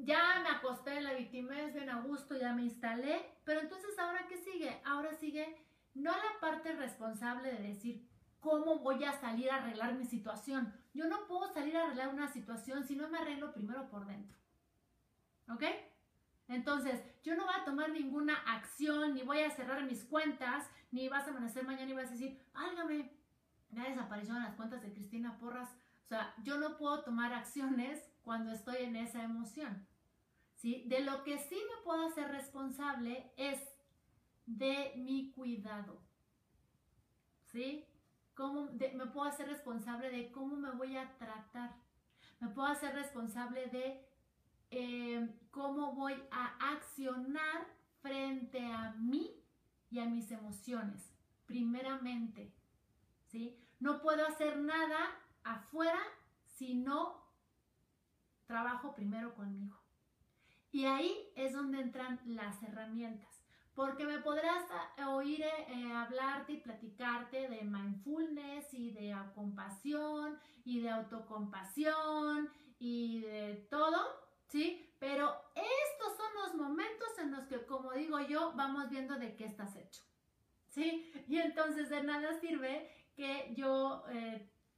[0.05, 1.31] ya me acosté en la es
[1.75, 4.81] bien a gusto, ya me instalé, pero entonces ahora qué sigue?
[4.85, 5.57] Ahora sigue
[5.95, 8.09] no la parte responsable de decir,
[8.41, 10.73] ¿cómo voy a salir a arreglar mi situación?
[10.95, 14.37] Yo no puedo salir a arreglar una situación si no me arreglo primero por dentro.
[15.49, 15.65] ¿Ok?
[16.49, 21.09] Entonces, yo no voy a tomar ninguna acción, ni voy a cerrar mis cuentas, ni
[21.09, 23.13] vas a amanecer mañana y vas a decir, válgame,
[23.71, 25.71] ya desaparecieron las cuentas de Cristina Porras.
[26.05, 29.87] O sea, yo no puedo tomar acciones cuando estoy en esa emoción.
[30.63, 33.59] De lo que sí me puedo hacer responsable es
[34.47, 36.01] de mi cuidado.
[37.47, 37.87] ¿Sí?
[38.95, 41.77] me puedo hacer responsable de cómo me voy a tratar.
[42.41, 44.07] Me puedo hacer responsable de
[44.71, 47.67] em, cómo voy a accionar
[48.01, 49.43] frente a mí
[49.91, 51.13] y a mis emociones,
[51.47, 52.55] primeramente.
[53.29, 53.59] ¿sí?
[53.79, 56.01] No puedo hacer nada afuera
[56.47, 57.23] si no
[58.47, 59.80] trabajo primero conmigo.
[60.73, 63.41] Y ahí es donde entran las herramientas
[63.81, 64.65] porque me podrás
[64.99, 72.51] eh, oír eh, eh, hablarte y platicarte de mindfulness y de compasión y de autocompasión
[72.79, 73.99] y de todo,
[74.49, 74.87] ¿sí?
[74.99, 79.47] Pero estos son los momentos en los que, como digo yo, vamos viendo de qué
[79.47, 80.03] estás hecho,
[80.69, 81.11] ¿sí?
[81.27, 84.05] Y entonces de nada sirve que yo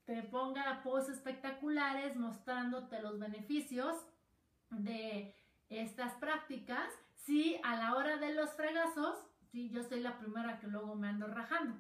[0.05, 3.97] te ponga posts espectaculares mostrándote los beneficios
[4.71, 5.35] de
[5.81, 6.89] estas prácticas
[7.27, 9.17] sí, a la hora de los fregazos,
[9.51, 11.77] sí, yo soy la primera que luego me ando rajando.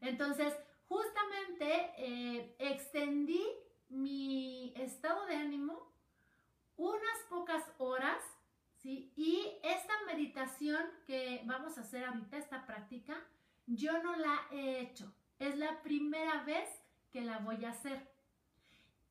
[0.00, 0.54] Entonces,
[0.86, 3.44] justamente eh, extendí
[3.88, 5.92] mi estado de ánimo
[6.76, 8.22] unas pocas horas,
[8.76, 9.12] ¿sí?
[9.16, 13.16] Y esta meditación que vamos a hacer ahorita, esta práctica,
[13.66, 15.12] yo no la he hecho.
[15.38, 16.68] Es la primera vez
[17.10, 18.08] que la voy a hacer.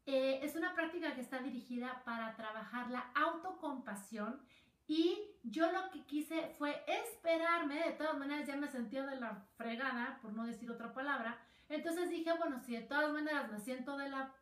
[0.08, 4.42] Eh, es una práctica que está dirigida para trabajar la autocompasión
[4.88, 9.46] y yo lo que quise fue esperarme, de todas maneras ya me sentía de la
[9.58, 11.38] fregada, por no decir otra palabra.
[11.68, 14.34] Entonces dije, bueno, si de todas maneras me siento de la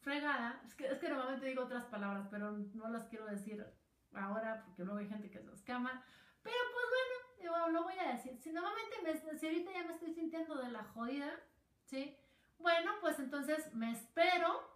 [0.00, 3.64] fregada, es que, es que normalmente digo otras palabras, pero no las quiero decir
[4.14, 6.04] ahora porque luego hay gente que se escama.
[6.42, 8.36] Pero pues bueno, lo voy a decir.
[8.38, 11.38] Si normalmente, me, si ahorita ya me estoy sintiendo de la jodida,
[11.84, 12.16] ¿sí?
[12.58, 14.71] Bueno, pues entonces me espero,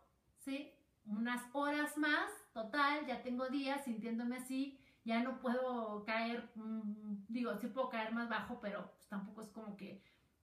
[1.06, 7.56] Unas horas más total, ya tengo días sintiéndome así, ya no puedo caer, mm, digo,
[7.59, 10.02] sí puedo caer más bajo, pero pues tampoco es como que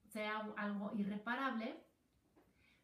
[0.10, 1.76] sea algo irreparable,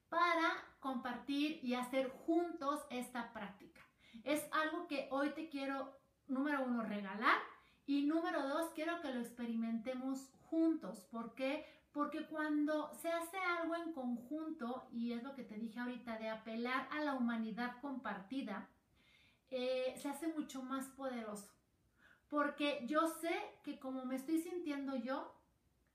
[0.09, 3.81] para compartir y hacer juntos esta práctica.
[4.23, 5.95] Es algo que hoy te quiero,
[6.27, 7.39] número uno, regalar
[7.85, 11.05] y número dos, quiero que lo experimentemos juntos.
[11.11, 11.65] ¿Por qué?
[11.91, 16.29] Porque cuando se hace algo en conjunto, y es lo que te dije ahorita, de
[16.29, 18.69] apelar a la humanidad compartida,
[19.49, 21.51] eh, se hace mucho más poderoso.
[22.27, 25.35] Porque yo sé que como me estoy sintiendo yo,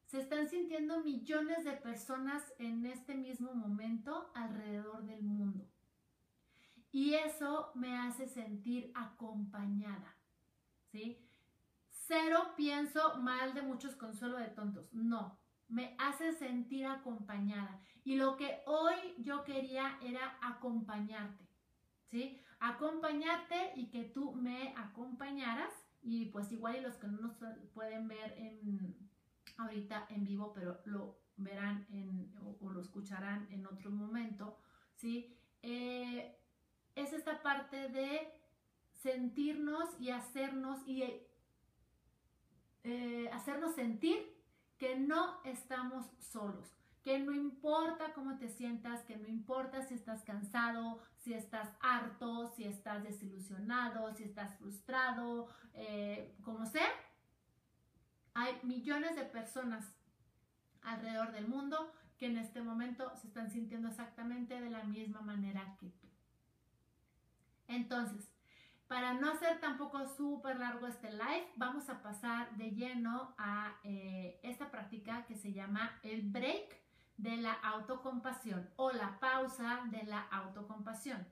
[0.06, 5.66] se están sintiendo millones de personas en este mismo momento alrededor del mundo.
[6.90, 10.16] Y eso me hace sentir acompañada.
[10.92, 11.18] ¿Sí?
[11.90, 14.92] Cero pienso mal de muchos consuelo de tontos.
[14.92, 17.80] No, me hace sentir acompañada.
[18.04, 21.44] Y lo que hoy yo quería era acompañarte.
[22.10, 22.40] ¿Sí?
[22.64, 25.70] acompañarte y que tú me acompañaras
[26.02, 27.34] y pues igual y los que no nos
[27.74, 28.96] pueden ver en,
[29.58, 31.86] ahorita en vivo, pero lo verán
[32.60, 34.56] o, lo escucharán en otro momento,
[34.94, 35.36] ¿sí?
[35.62, 36.38] Eh,
[36.94, 38.32] es esta parte de
[38.92, 41.02] sentirnos y hacernos y
[42.84, 44.33] eh, hacernos sentir
[44.78, 50.22] que no estamos solos, que no importa cómo te sientas, que no importa si estás
[50.22, 56.88] cansado, si estás harto, si estás desilusionado, si estás frustrado, eh, como sea,
[58.34, 59.84] hay millones de personas
[60.82, 65.76] alrededor del mundo que en este momento se están sintiendo exactamente de la misma manera
[65.78, 66.08] que tú.
[67.68, 68.30] Entonces,
[68.86, 74.38] para no hacer tampoco súper largo este live, vamos a pasar de lleno a eh,
[75.44, 76.80] se llama el break
[77.18, 81.26] de la autocompasión o la pausa de la autocompasión.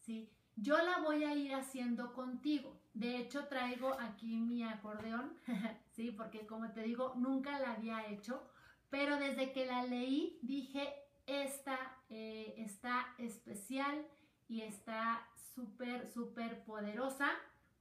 [0.00, 0.30] ¿sí?
[0.56, 2.78] Yo la voy a ir haciendo contigo.
[2.92, 5.32] De hecho, traigo aquí mi acordeón,
[5.92, 6.10] ¿sí?
[6.10, 8.46] porque como te digo, nunca la había hecho,
[8.90, 10.92] pero desde que la leí dije,
[11.26, 14.06] esta eh, está especial
[14.46, 17.30] y está súper, súper poderosa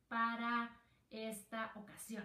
[0.08, 0.72] para
[1.10, 2.24] esta ocasión.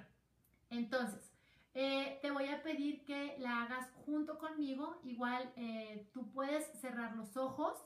[0.71, 1.32] Entonces,
[1.75, 5.01] eh, te voy a pedir que la hagas junto conmigo.
[5.05, 7.79] Igual eh, tú puedes cerrar los ojos,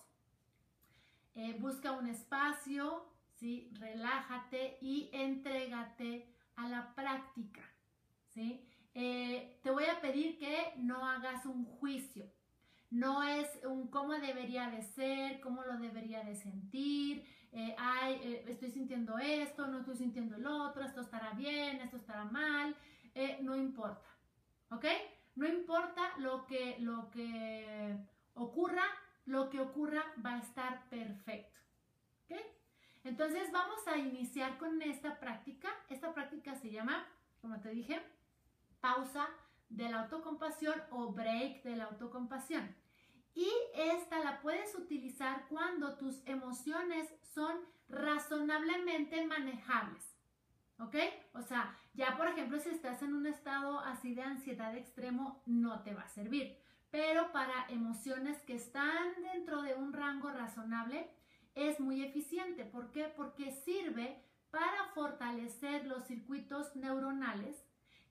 [1.35, 3.71] eh, busca un espacio, ¿sí?
[3.75, 7.63] relájate y entrégate a la práctica.
[8.31, 8.63] ¿sí?
[8.93, 12.33] te voy a pedir que no hagas un juicio.
[12.91, 17.27] No es un cómo debería de ser, cómo lo debería de sentir,
[17.77, 22.75] ay, estoy sintiendo esto, no estoy sintiendo el otro, esto estará bien, esto estará mal,
[23.17, 24.07] eh, no importa,
[24.71, 24.85] ¿ok?
[25.37, 27.97] No importa lo que, lo que
[28.35, 28.85] ocurra,
[29.25, 31.59] lo que ocurra va a estar perfecto,
[32.25, 32.39] ¿ok?
[33.05, 35.69] Entonces vamos a iniciar con esta práctica.
[35.89, 37.07] Esta práctica se llama,
[37.41, 38.03] como te dije,
[38.81, 39.27] pausa
[39.71, 42.77] de la autocompasión o break de la autocompasión.
[43.35, 47.57] Y esta la puedes utilizar cuando tus emociones son
[47.89, 50.05] razonablemente manejables.
[50.81, 50.97] ¿Ok?
[51.33, 55.83] O sea, ya por ejemplo, si estás en un estado así de ansiedad extremo, no
[55.83, 56.59] te va a servir.
[56.91, 61.11] Pero para emociones que están dentro de un rango razonable,
[61.55, 62.65] es muy eficiente.
[62.65, 63.13] ¿Por qué?
[63.17, 67.65] Porque sirve para fortalecer los circuitos neuronales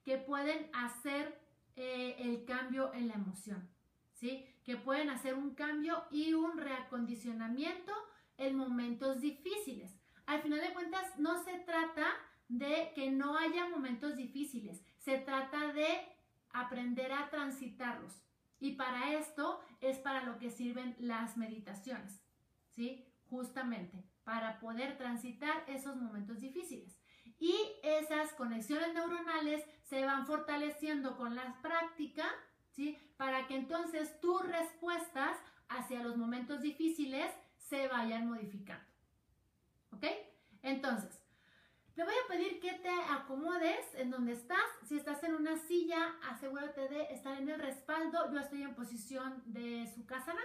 [0.04, 1.39] que pueden hacer
[1.76, 3.69] eh, el cambio en la emoción,
[4.13, 4.45] ¿sí?
[4.63, 7.93] Que pueden hacer un cambio y un reacondicionamiento
[8.38, 9.95] en momentos difíciles.
[10.26, 12.08] Al final de cuentas, no se trata
[12.47, 15.88] de que no haya momentos difíciles, se trata de
[16.51, 18.21] aprender a transitarlos.
[18.60, 22.21] Y para esto es para lo que sirven las meditaciones,
[22.69, 23.05] ¿sí?
[23.29, 26.97] Justamente, para poder transitar esos momentos difíciles.
[27.38, 27.53] Y
[27.84, 32.25] esas conexiones neuronales se van fortaleciendo con la práctica,
[32.71, 32.97] ¿sí?
[33.17, 38.86] Para que entonces tus respuestas hacia los momentos difíciles se vayan modificando.
[39.91, 40.05] ¿Ok?
[40.62, 41.24] Entonces,
[41.95, 44.65] te voy a pedir que te acomodes en donde estás.
[44.84, 48.31] Si estás en una silla, asegúrate de estar en el respaldo.
[48.34, 50.41] Yo estoy en posición de su casana,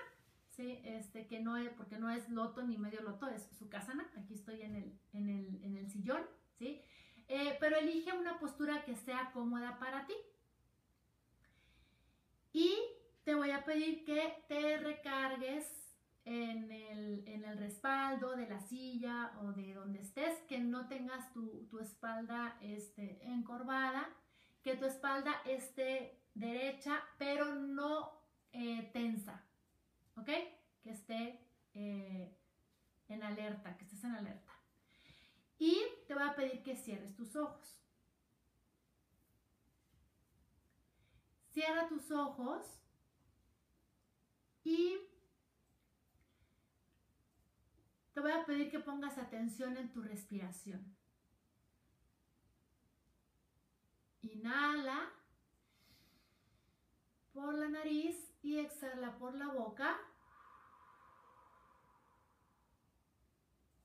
[0.49, 0.81] ¿sí?
[0.85, 4.09] Este, que no es, porque no es loto ni medio loto, es su casana.
[4.17, 6.23] Aquí estoy en el, en el, en el sillón,
[6.57, 6.81] ¿sí?
[7.27, 10.15] Eh, pero elige una postura que sea cómoda para ti.
[12.53, 12.77] Y
[13.25, 15.80] te voy a pedir que te recargues
[16.25, 22.57] en el, respaldo de la silla o de donde estés, que no tengas tu, espalda
[22.61, 24.09] este, encorvada,
[24.63, 28.13] que tu espalda esté derecha, pero no
[28.53, 29.45] eh, tensa,
[30.17, 30.29] ¿ok?
[30.83, 31.41] Que esté
[31.75, 32.37] eh,
[33.09, 34.53] en alerta, que estés en alerta.
[35.59, 37.83] Y te voy a pedir que cierres tus ojos.
[41.53, 42.81] Cierra tus ojos
[44.65, 44.97] y
[48.21, 50.97] voy a pedir que pongas atención en tu respiración.
[54.23, 55.11] Inhala
[57.33, 59.99] por la nariz y exhala por la boca.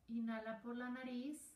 [0.07, 1.55] Inhala por la nariz.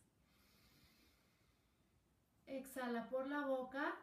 [2.45, 3.95] Exhala por la boca.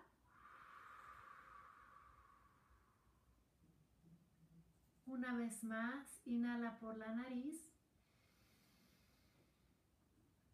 [5.06, 7.75] Una vez más, inhala por la nariz.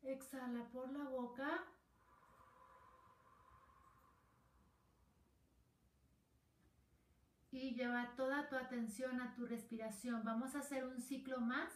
[0.03, 1.65] Exhala por la boca.
[7.51, 10.25] Y lleva toda tu atención a tu respiración.
[10.25, 11.71] Vamos a hacer un ciclo más,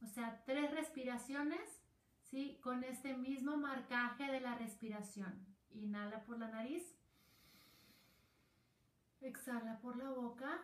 [0.00, 1.82] o sea, tres respiraciones,
[2.22, 2.60] ¿sí?
[2.62, 5.44] Con este mismo marcaje de la respiración.
[5.70, 6.96] Inhala por la nariz.
[9.20, 10.62] Exhala por la boca.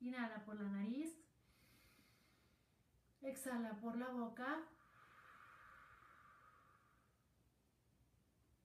[0.00, 1.23] Inhala por la nariz.
[3.24, 4.46] Exhala por la boca.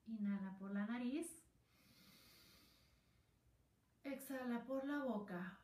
[0.06, 1.42] Inhala por la nariz.
[4.04, 5.58] Exhala por la boca.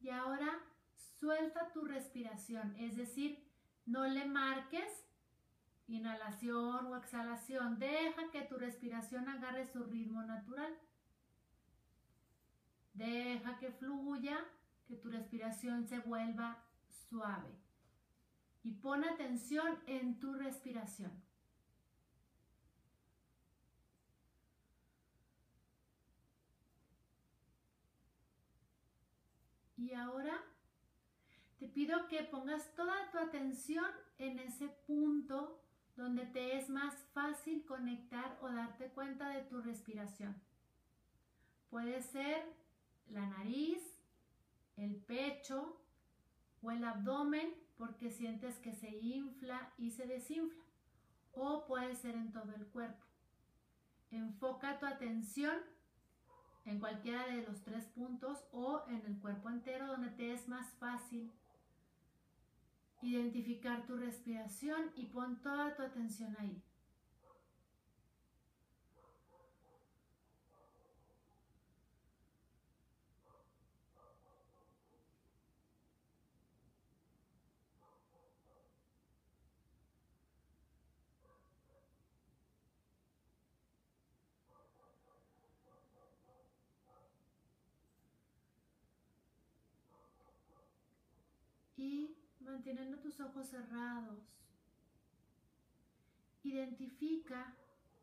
[0.00, 0.58] Y ahora
[0.94, 3.46] suelta tu respiración, es decir,
[3.84, 5.04] no le marques
[5.86, 7.78] inhalación o exhalación.
[7.78, 10.78] Deja que tu respiración agarre su ritmo natural.
[12.98, 14.44] Deja que fluya,
[14.88, 16.64] que tu respiración se vuelva
[17.08, 17.48] suave.
[18.64, 21.12] Y pon atención en tu respiración.
[29.76, 30.42] Y ahora
[31.60, 33.86] te pido que pongas toda tu atención
[34.18, 35.62] en ese punto
[35.94, 40.34] donde te es más fácil conectar o darte cuenta de tu respiración.
[41.70, 42.57] Puede ser
[43.10, 43.82] la nariz,
[44.76, 45.80] el pecho
[46.62, 50.64] o el abdomen porque sientes que se infla y se desinfla.
[51.32, 53.04] O puede ser en todo el cuerpo.
[54.10, 55.56] Enfoca tu atención
[56.64, 60.70] en cualquiera de los tres puntos o en el cuerpo entero donde te es más
[60.74, 61.32] fácil
[63.00, 66.62] identificar tu respiración y pon toda tu atención ahí.
[91.78, 92.16] y
[92.58, 94.18] manteniendo tus ojos cerrados,
[96.42, 97.54] identifica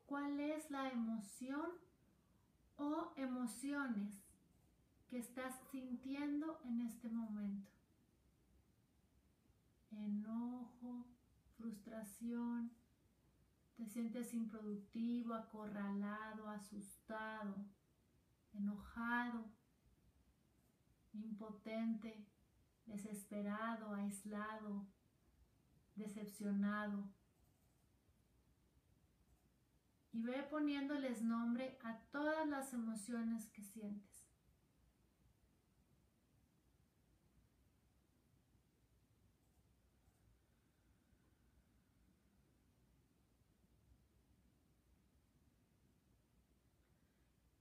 [0.05, 1.71] cuál es la emoción
[2.77, 4.13] o emociones
[5.09, 7.69] que estás sintiendo en este momento.
[9.91, 11.05] Enojo,
[11.57, 12.71] frustración,
[13.75, 17.57] te sientes improductivo, acorralado, asustado,
[18.53, 19.43] enojado,
[21.11, 22.25] impotente,
[22.85, 24.85] desesperado, aislado,
[25.95, 27.09] decepcionado.
[30.13, 34.25] Y ve poniéndoles nombre a todas las emociones que sientes.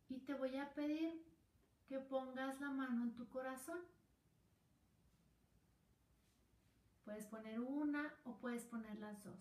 [0.09, 1.27] Y te voy a pedir
[1.89, 3.81] que pongas la mano en tu corazón.
[7.05, 9.39] Puedes poner una o puedes poner las dos.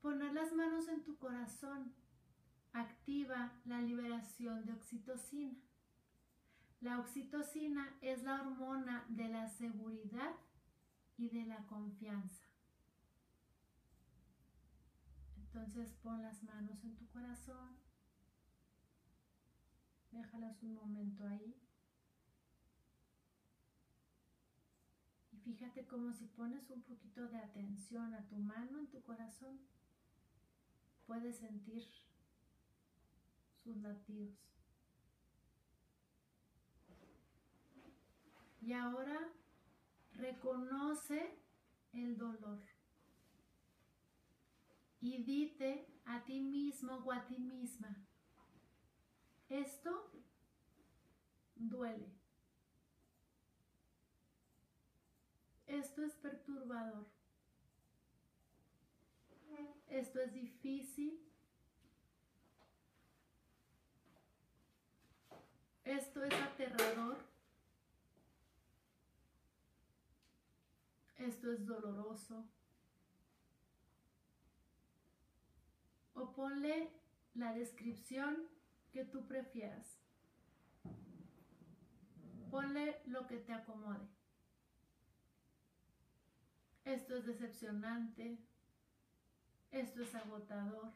[0.00, 1.94] Poner las manos en tu corazón
[2.72, 5.56] activa la liberación de oxitocina.
[6.80, 10.34] La oxitocina es la hormona de la seguridad
[11.16, 12.44] y de la confianza.
[15.36, 17.76] Entonces pon las manos en tu corazón.
[20.10, 21.54] Déjalas un momento ahí.
[25.44, 29.58] Fíjate como si pones un poquito de atención a tu mano en tu corazón,
[31.06, 31.84] puedes sentir
[33.62, 34.34] sus latidos.
[38.60, 39.32] Y ahora
[40.14, 41.36] reconoce
[41.92, 42.60] el dolor.
[45.00, 47.96] Y dite a ti mismo o a ti misma,
[49.48, 50.12] esto
[51.56, 52.21] duele.
[55.72, 57.06] Esto es perturbador.
[59.88, 61.18] Esto es difícil.
[65.84, 67.16] Esto es aterrador.
[71.16, 72.44] Esto es doloroso.
[76.12, 76.90] O ponle
[77.32, 78.46] la descripción
[78.92, 79.98] que tú prefieras.
[82.50, 84.21] Ponle lo que te acomode.
[86.84, 88.38] Esto es decepcionante.
[89.70, 90.92] Esto es agotador.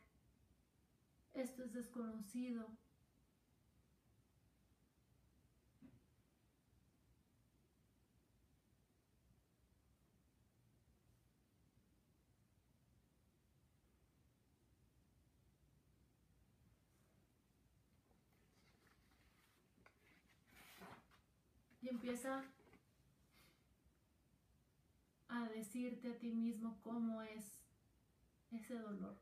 [1.34, 2.66] Esto es desconocido.
[21.82, 22.43] Y empieza
[25.43, 27.45] a decirte a ti mismo cómo es
[28.51, 29.16] ese dolor.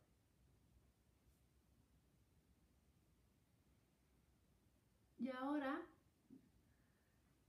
[5.18, 5.80] Y ahora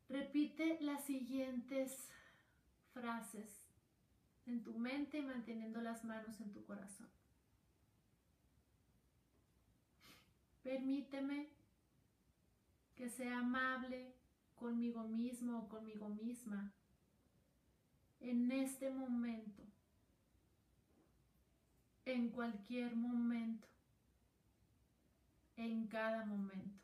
[0.10, 2.10] repite las siguientes
[2.94, 3.66] frases
[4.46, 7.10] en tu mente manteniendo las manos en tu corazón.
[10.64, 11.50] Permíteme
[12.96, 14.16] que sea amable
[14.56, 16.72] conmigo mismo o conmigo misma
[18.20, 19.64] en este momento,
[22.06, 23.68] en cualquier momento,
[25.58, 26.84] en cada momento.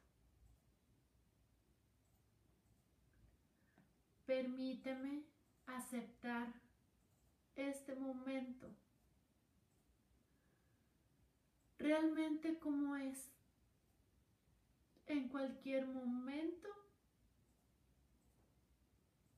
[4.25, 5.23] Permíteme
[5.65, 6.53] aceptar
[7.55, 8.69] este momento
[11.81, 13.29] realmente como es
[15.07, 16.69] en cualquier momento,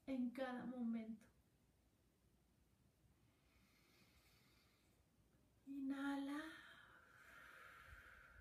[0.06, 1.33] en cada momento.
[5.84, 6.40] Inhala,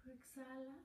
[0.07, 0.77] exhala.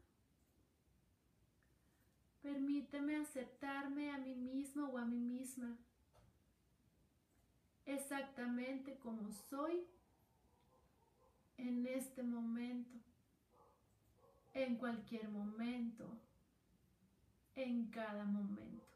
[2.42, 5.78] Permíteme aceptarme a mí mismo o a mí misma
[7.86, 9.86] exactamente como soy
[11.58, 12.98] en este momento,
[14.56, 16.06] en cualquier momento,
[17.56, 18.88] en cada momento.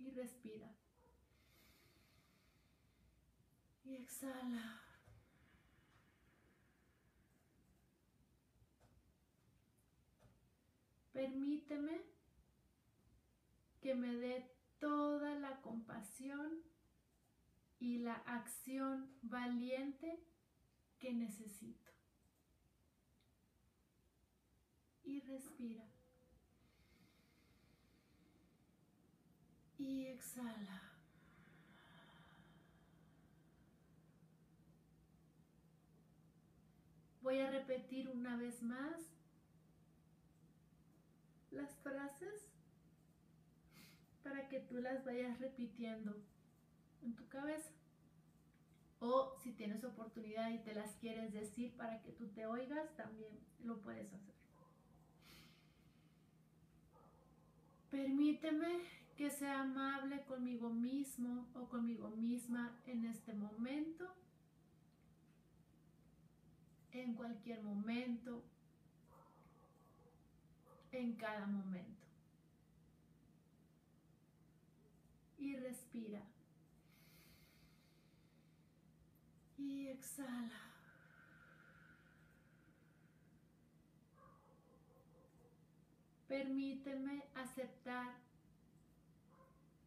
[0.00, 0.83] Y respira.
[3.94, 4.80] Exhala.
[11.12, 12.02] Permíteme
[13.80, 16.62] que me dé toda la compasión
[17.78, 20.18] y la acción valiente
[20.98, 21.92] que necesito.
[25.04, 25.84] Y respira.
[29.78, 30.93] Y exhala.
[37.24, 39.00] Voy a repetir una vez más
[41.50, 42.50] las frases
[44.22, 46.22] para que tú las vayas repitiendo
[47.02, 47.70] en tu cabeza.
[49.00, 53.32] O si tienes oportunidad y te las quieres decir para que tú te oigas, también
[53.64, 54.34] lo puedes hacer.
[57.90, 58.82] Permíteme
[59.16, 64.14] que sea amable conmigo mismo o conmigo misma en este momento,
[66.94, 68.42] en cualquier momento,
[70.92, 72.04] en cada momento.
[75.44, 76.22] y respira.
[79.58, 80.60] Y exhala.
[86.26, 88.14] Permíteme aceptar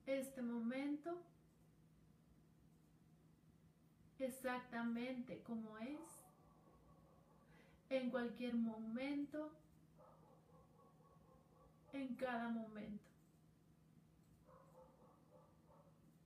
[0.06, 1.22] este momento
[4.20, 6.17] exactamente como es,
[7.90, 9.52] en cualquier momento,
[11.94, 13.08] en cada momento.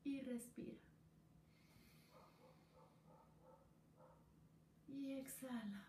[0.04, 0.78] y respira.
[4.88, 5.88] Y exhala.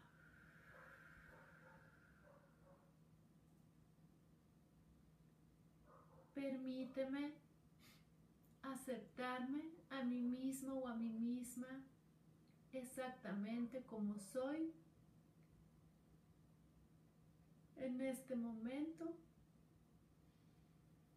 [6.35, 7.33] Permíteme
[8.63, 11.69] aceptarme a mí mismo o a mí misma
[12.73, 14.73] exactamente como soy
[17.83, 19.15] en este momento,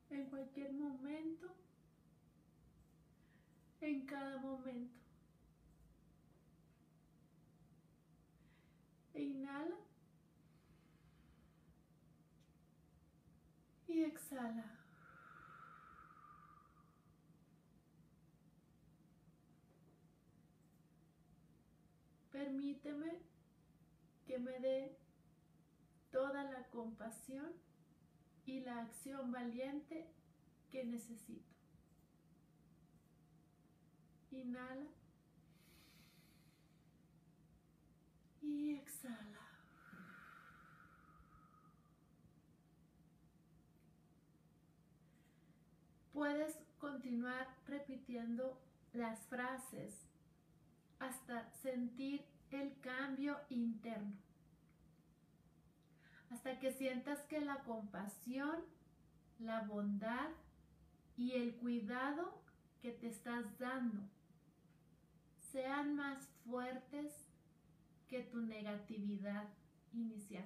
[0.09, 1.55] en cualquier momento
[3.86, 4.99] en cada momento.
[9.13, 9.78] E inhala.
[13.88, 14.66] Y exhala.
[22.32, 23.22] Permíteme
[24.28, 24.97] que me dé
[26.16, 27.51] toda la compasión
[28.45, 30.07] y la acción valiente
[30.72, 31.53] que necesito.
[34.32, 34.88] Inhala.
[38.41, 39.41] Y exhala.
[46.13, 48.57] Puedes continuar repitiendo
[48.93, 50.07] las frases
[50.99, 54.13] hasta sentir el cambio interno.
[56.30, 58.63] Hasta que sientas que la compasión,
[59.39, 60.30] la bondad
[61.17, 62.41] y el cuidado
[62.82, 64.01] que te estás dando
[65.51, 67.13] sean más fuertes
[68.07, 69.47] que tu negatividad
[69.93, 70.45] inicial.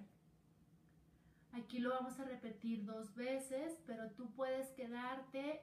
[1.53, 5.61] Aquí lo vamos a repetir dos veces, pero tú puedes quedarte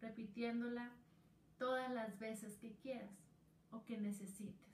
[0.00, 0.90] repitiéndola
[1.58, 3.10] todas las veces que quieras
[3.70, 4.71] o que necesites.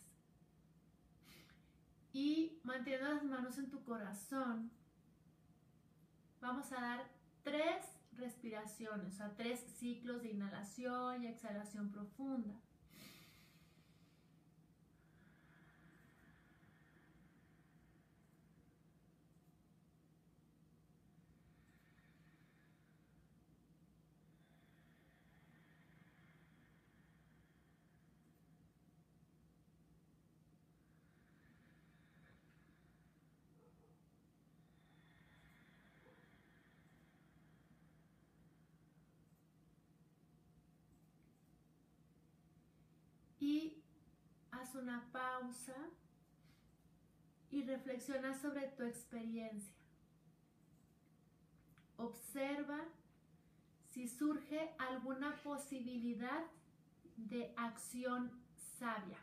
[2.21, 4.73] Y manteniendo las manos en tu corazón,
[6.41, 7.09] vamos a dar
[7.45, 12.57] tres respiraciones, o sea, tres ciclos de inhalación y exhalación profunda.
[43.49, 43.83] y
[44.51, 45.77] haz una pausa
[47.51, 49.75] y reflexiona sobre tu experiencia.
[51.97, 52.79] Observa
[53.93, 56.45] si surge alguna posibilidad
[57.17, 58.31] de acción
[58.79, 59.19] sabia.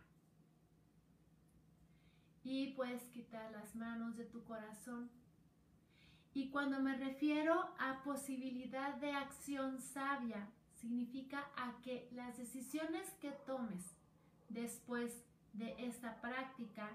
[2.44, 5.10] Y puedes quitar las manos de tu corazón.
[6.34, 13.32] Y cuando me refiero a posibilidad de acción sabia, significa a que las decisiones que
[13.32, 13.96] tomes
[14.50, 15.25] después
[15.58, 16.90] de esta práctica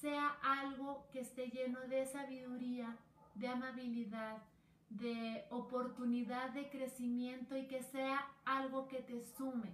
[0.00, 2.96] sea algo que esté lleno de sabiduría,
[3.34, 4.42] de amabilidad,
[4.90, 9.72] de oportunidad de crecimiento y que sea algo que te sume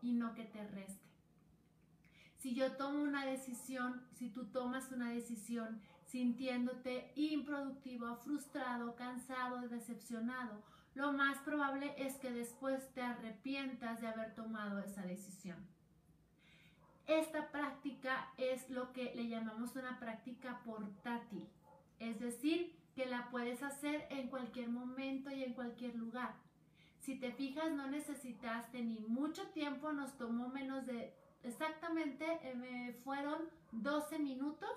[0.00, 1.08] y no que te reste.
[2.38, 10.62] Si yo tomo una decisión, si tú tomas una decisión sintiéndote improductivo, frustrado, cansado, decepcionado,
[10.94, 15.58] lo más probable es que después te arrepientas de haber tomado esa decisión.
[17.08, 21.48] Esta práctica es lo que le llamamos una práctica portátil,
[21.98, 26.34] es decir, que la puedes hacer en cualquier momento y en cualquier lugar.
[27.00, 33.38] Si te fijas, no necesitaste ni mucho tiempo, nos tomó menos de exactamente, eh, fueron
[33.72, 34.68] 12 minutos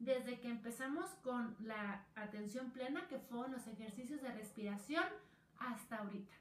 [0.00, 5.04] desde que empezamos con la atención plena, que fueron los ejercicios de respiración,
[5.58, 6.34] hasta ahorita.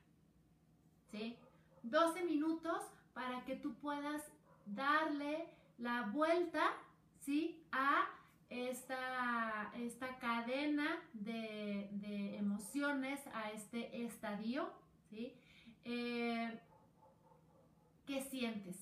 [1.12, 1.38] ¿Sí?
[1.84, 2.82] 12 minutos
[3.14, 4.24] para que tú puedas
[4.66, 5.48] darle
[5.78, 6.74] la vuelta,
[7.20, 7.64] ¿sí?
[7.72, 8.08] A
[8.50, 14.72] esta, esta cadena de, emociones, a este estadio,
[15.10, 15.34] ¿sí?
[15.84, 16.60] Eh,
[18.06, 18.78] ¿Qué sientes?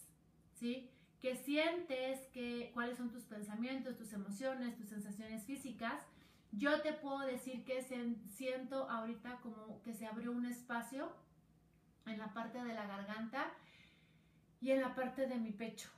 [0.55, 0.89] ¿Sí?
[1.21, 2.19] ¿Qué sientes?
[2.34, 6.03] ¿Qué, ¿Cuáles son tus pensamientos, tus emociones, tus sensaciones físicas?
[6.51, 7.81] Yo te puedo decir que
[8.29, 11.11] siento ahorita como que se abrió un espacio
[12.05, 13.51] en la parte de la garganta
[14.64, 15.89] y en la parte de mi pecho.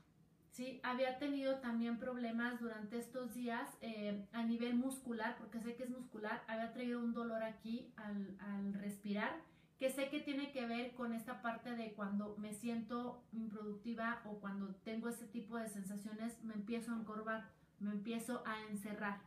[0.49, 0.79] ¿sí?
[0.83, 5.89] Había tenido también problemas durante estos días eh, a nivel muscular, porque sé que es
[5.91, 9.39] muscular, había traído un dolor aquí al, al respirar,
[9.77, 14.39] que sé que tiene que ver con esta parte de cuando me siento improductiva o
[14.39, 19.19] cuando tengo ese tipo de sensaciones, me empiezo a encorvar, me empiezo a encerrar,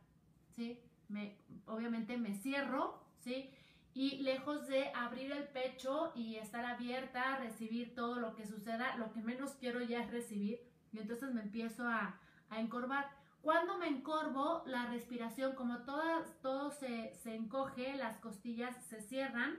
[0.57, 0.80] ¿sí?
[1.09, 1.36] Me,
[1.66, 3.51] obviamente me cierro, ¿sí?
[3.95, 8.97] Y lejos de abrir el pecho y estar abierta a recibir todo lo que suceda,
[8.97, 10.61] lo que menos quiero ya es recibir
[10.93, 12.18] y entonces me empiezo a,
[12.51, 13.11] encorvar.
[13.43, 19.59] Cuando me encorvo, la respiración, como todo se, encoge, las costillas se cierran,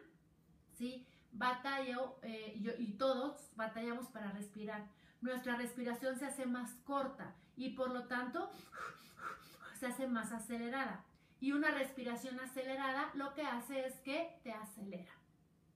[0.74, 1.06] ¿sí?
[1.32, 4.88] Batallo, eh, y todos batallamos para respirar.
[5.22, 8.50] Nuestra respiración se hace más corta y por lo tanto
[9.80, 11.06] se hace más acelerada.
[11.40, 15.14] Y una respiración acelerada lo que hace es que te acelera.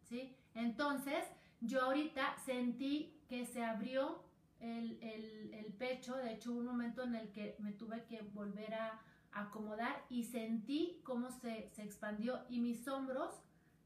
[0.04, 0.36] ¿sí?
[0.56, 1.24] Entonces,
[1.62, 4.24] yo ahorita sentí que se abrió
[4.60, 6.16] el, pecho.
[6.18, 9.02] De hecho, hubo un momento en el que me tuve que volver a
[9.32, 13.34] acomodar y sentí cómo se, expandió y mis hombros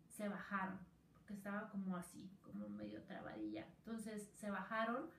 [0.10, 0.80] se bajaron.
[1.14, 3.66] Porque estaba como así, como medio trabadilla.
[3.80, 5.10] Entonces se bajaron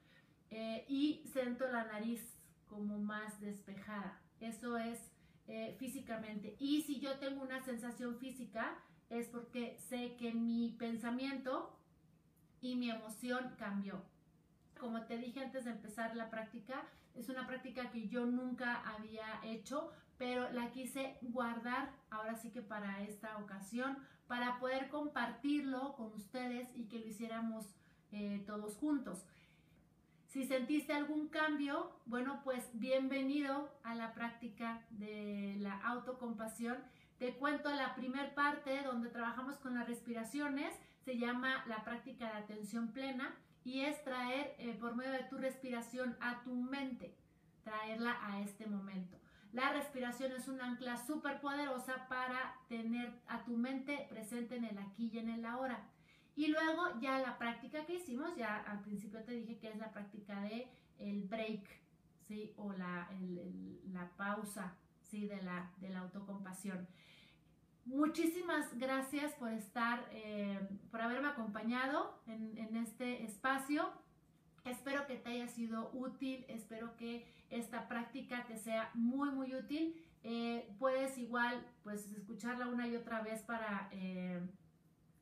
[0.51, 2.39] eh, y siento la nariz
[2.69, 4.21] como más despejada.
[4.41, 5.01] Eso es
[5.49, 6.57] eh, físicamente.
[6.59, 8.77] Y si yo tengo una sensación física,
[9.09, 11.75] es porque sé que mi pensamiento
[12.61, 14.03] y mi emoción cambió.
[14.79, 16.85] Como te dije antes de empezar la práctica,
[17.15, 22.63] es una práctica que yo nunca había hecho, pero la quise guardar ahora sí que
[22.63, 23.97] para esta ocasión,
[24.27, 27.75] para poder compartirlo con ustedes y que lo hiciéramos
[28.13, 29.25] eh, todos juntos.
[30.29, 36.77] Si sentiste algún cambio, bueno, pues bienvenido a la práctica de la autocompasión.
[37.19, 42.39] Te cuento la primer parte donde trabajamos con las respiraciones, se llama la práctica de
[42.41, 47.17] atención plena y es traer eh, por medio de tu respiración a tu mente,
[47.65, 49.17] traerla a este momento.
[49.55, 54.77] La respiración es un ancla súper poderosa para tener a tu mente presente en el
[54.77, 55.89] aquí y en el ahora.
[56.39, 59.91] Y luego ya la práctica que hicimos, ya al principio te dije que es la
[59.91, 60.69] práctica de
[61.01, 61.69] el break,
[62.29, 62.55] ¿sí?
[62.57, 63.11] O la,
[63.93, 65.27] la pausa, ¿sí?
[65.27, 66.87] de, la, de la autocompasión.
[67.87, 70.61] Muchísimas gracias por estar, eh,
[70.93, 73.91] por haberme acompañado en, en este espacio.
[74.65, 80.01] Espero que te haya sido útil, espero que esta práctica te sea muy, muy útil.
[80.23, 84.41] Eh, puedes igual, pues, escucharla una y otra vez para eh,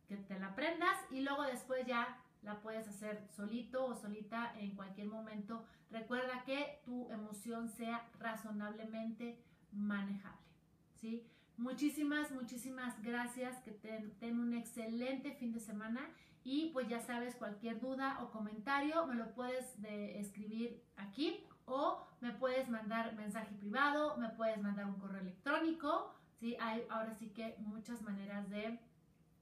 [0.09, 4.77] que te la aprendas y luego después ya la puedes hacer solito o solita en
[4.77, 5.65] cualquier momento.
[5.91, 9.39] Recuerda que tu emoción sea razonablemente
[9.73, 10.47] manejable,
[10.95, 11.27] ¿sí?
[11.57, 16.09] Muchísimas, muchísimas gracias, que ten, un excelente fin de semana
[16.45, 22.33] y pues ya sabes, cualquier duda o comentario me lo puedes escribir aquí o me
[22.33, 26.57] puedes mandar mensaje privado, me puedes mandar un correo electrónico, ¿sí?
[26.61, 28.79] Hay ahora sí que muchas maneras de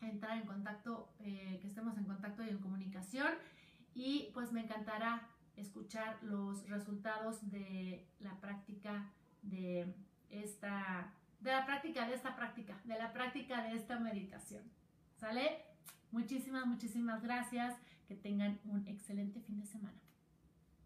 [0.08, 3.32] entrar en contacto, eh, que estemos en contacto y en comunicación
[3.94, 9.10] y pues me encantará escuchar los resultados de la práctica
[9.42, 9.94] de
[10.30, 14.62] esta de la práctica de esta práctica, de la práctica de esta meditación.
[15.16, 15.62] ¿Sale?
[16.10, 17.76] Muchísimas, muchísimas gracias.
[18.08, 19.98] Que tengan un excelente fin de semana.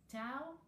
[0.09, 0.68] Chao.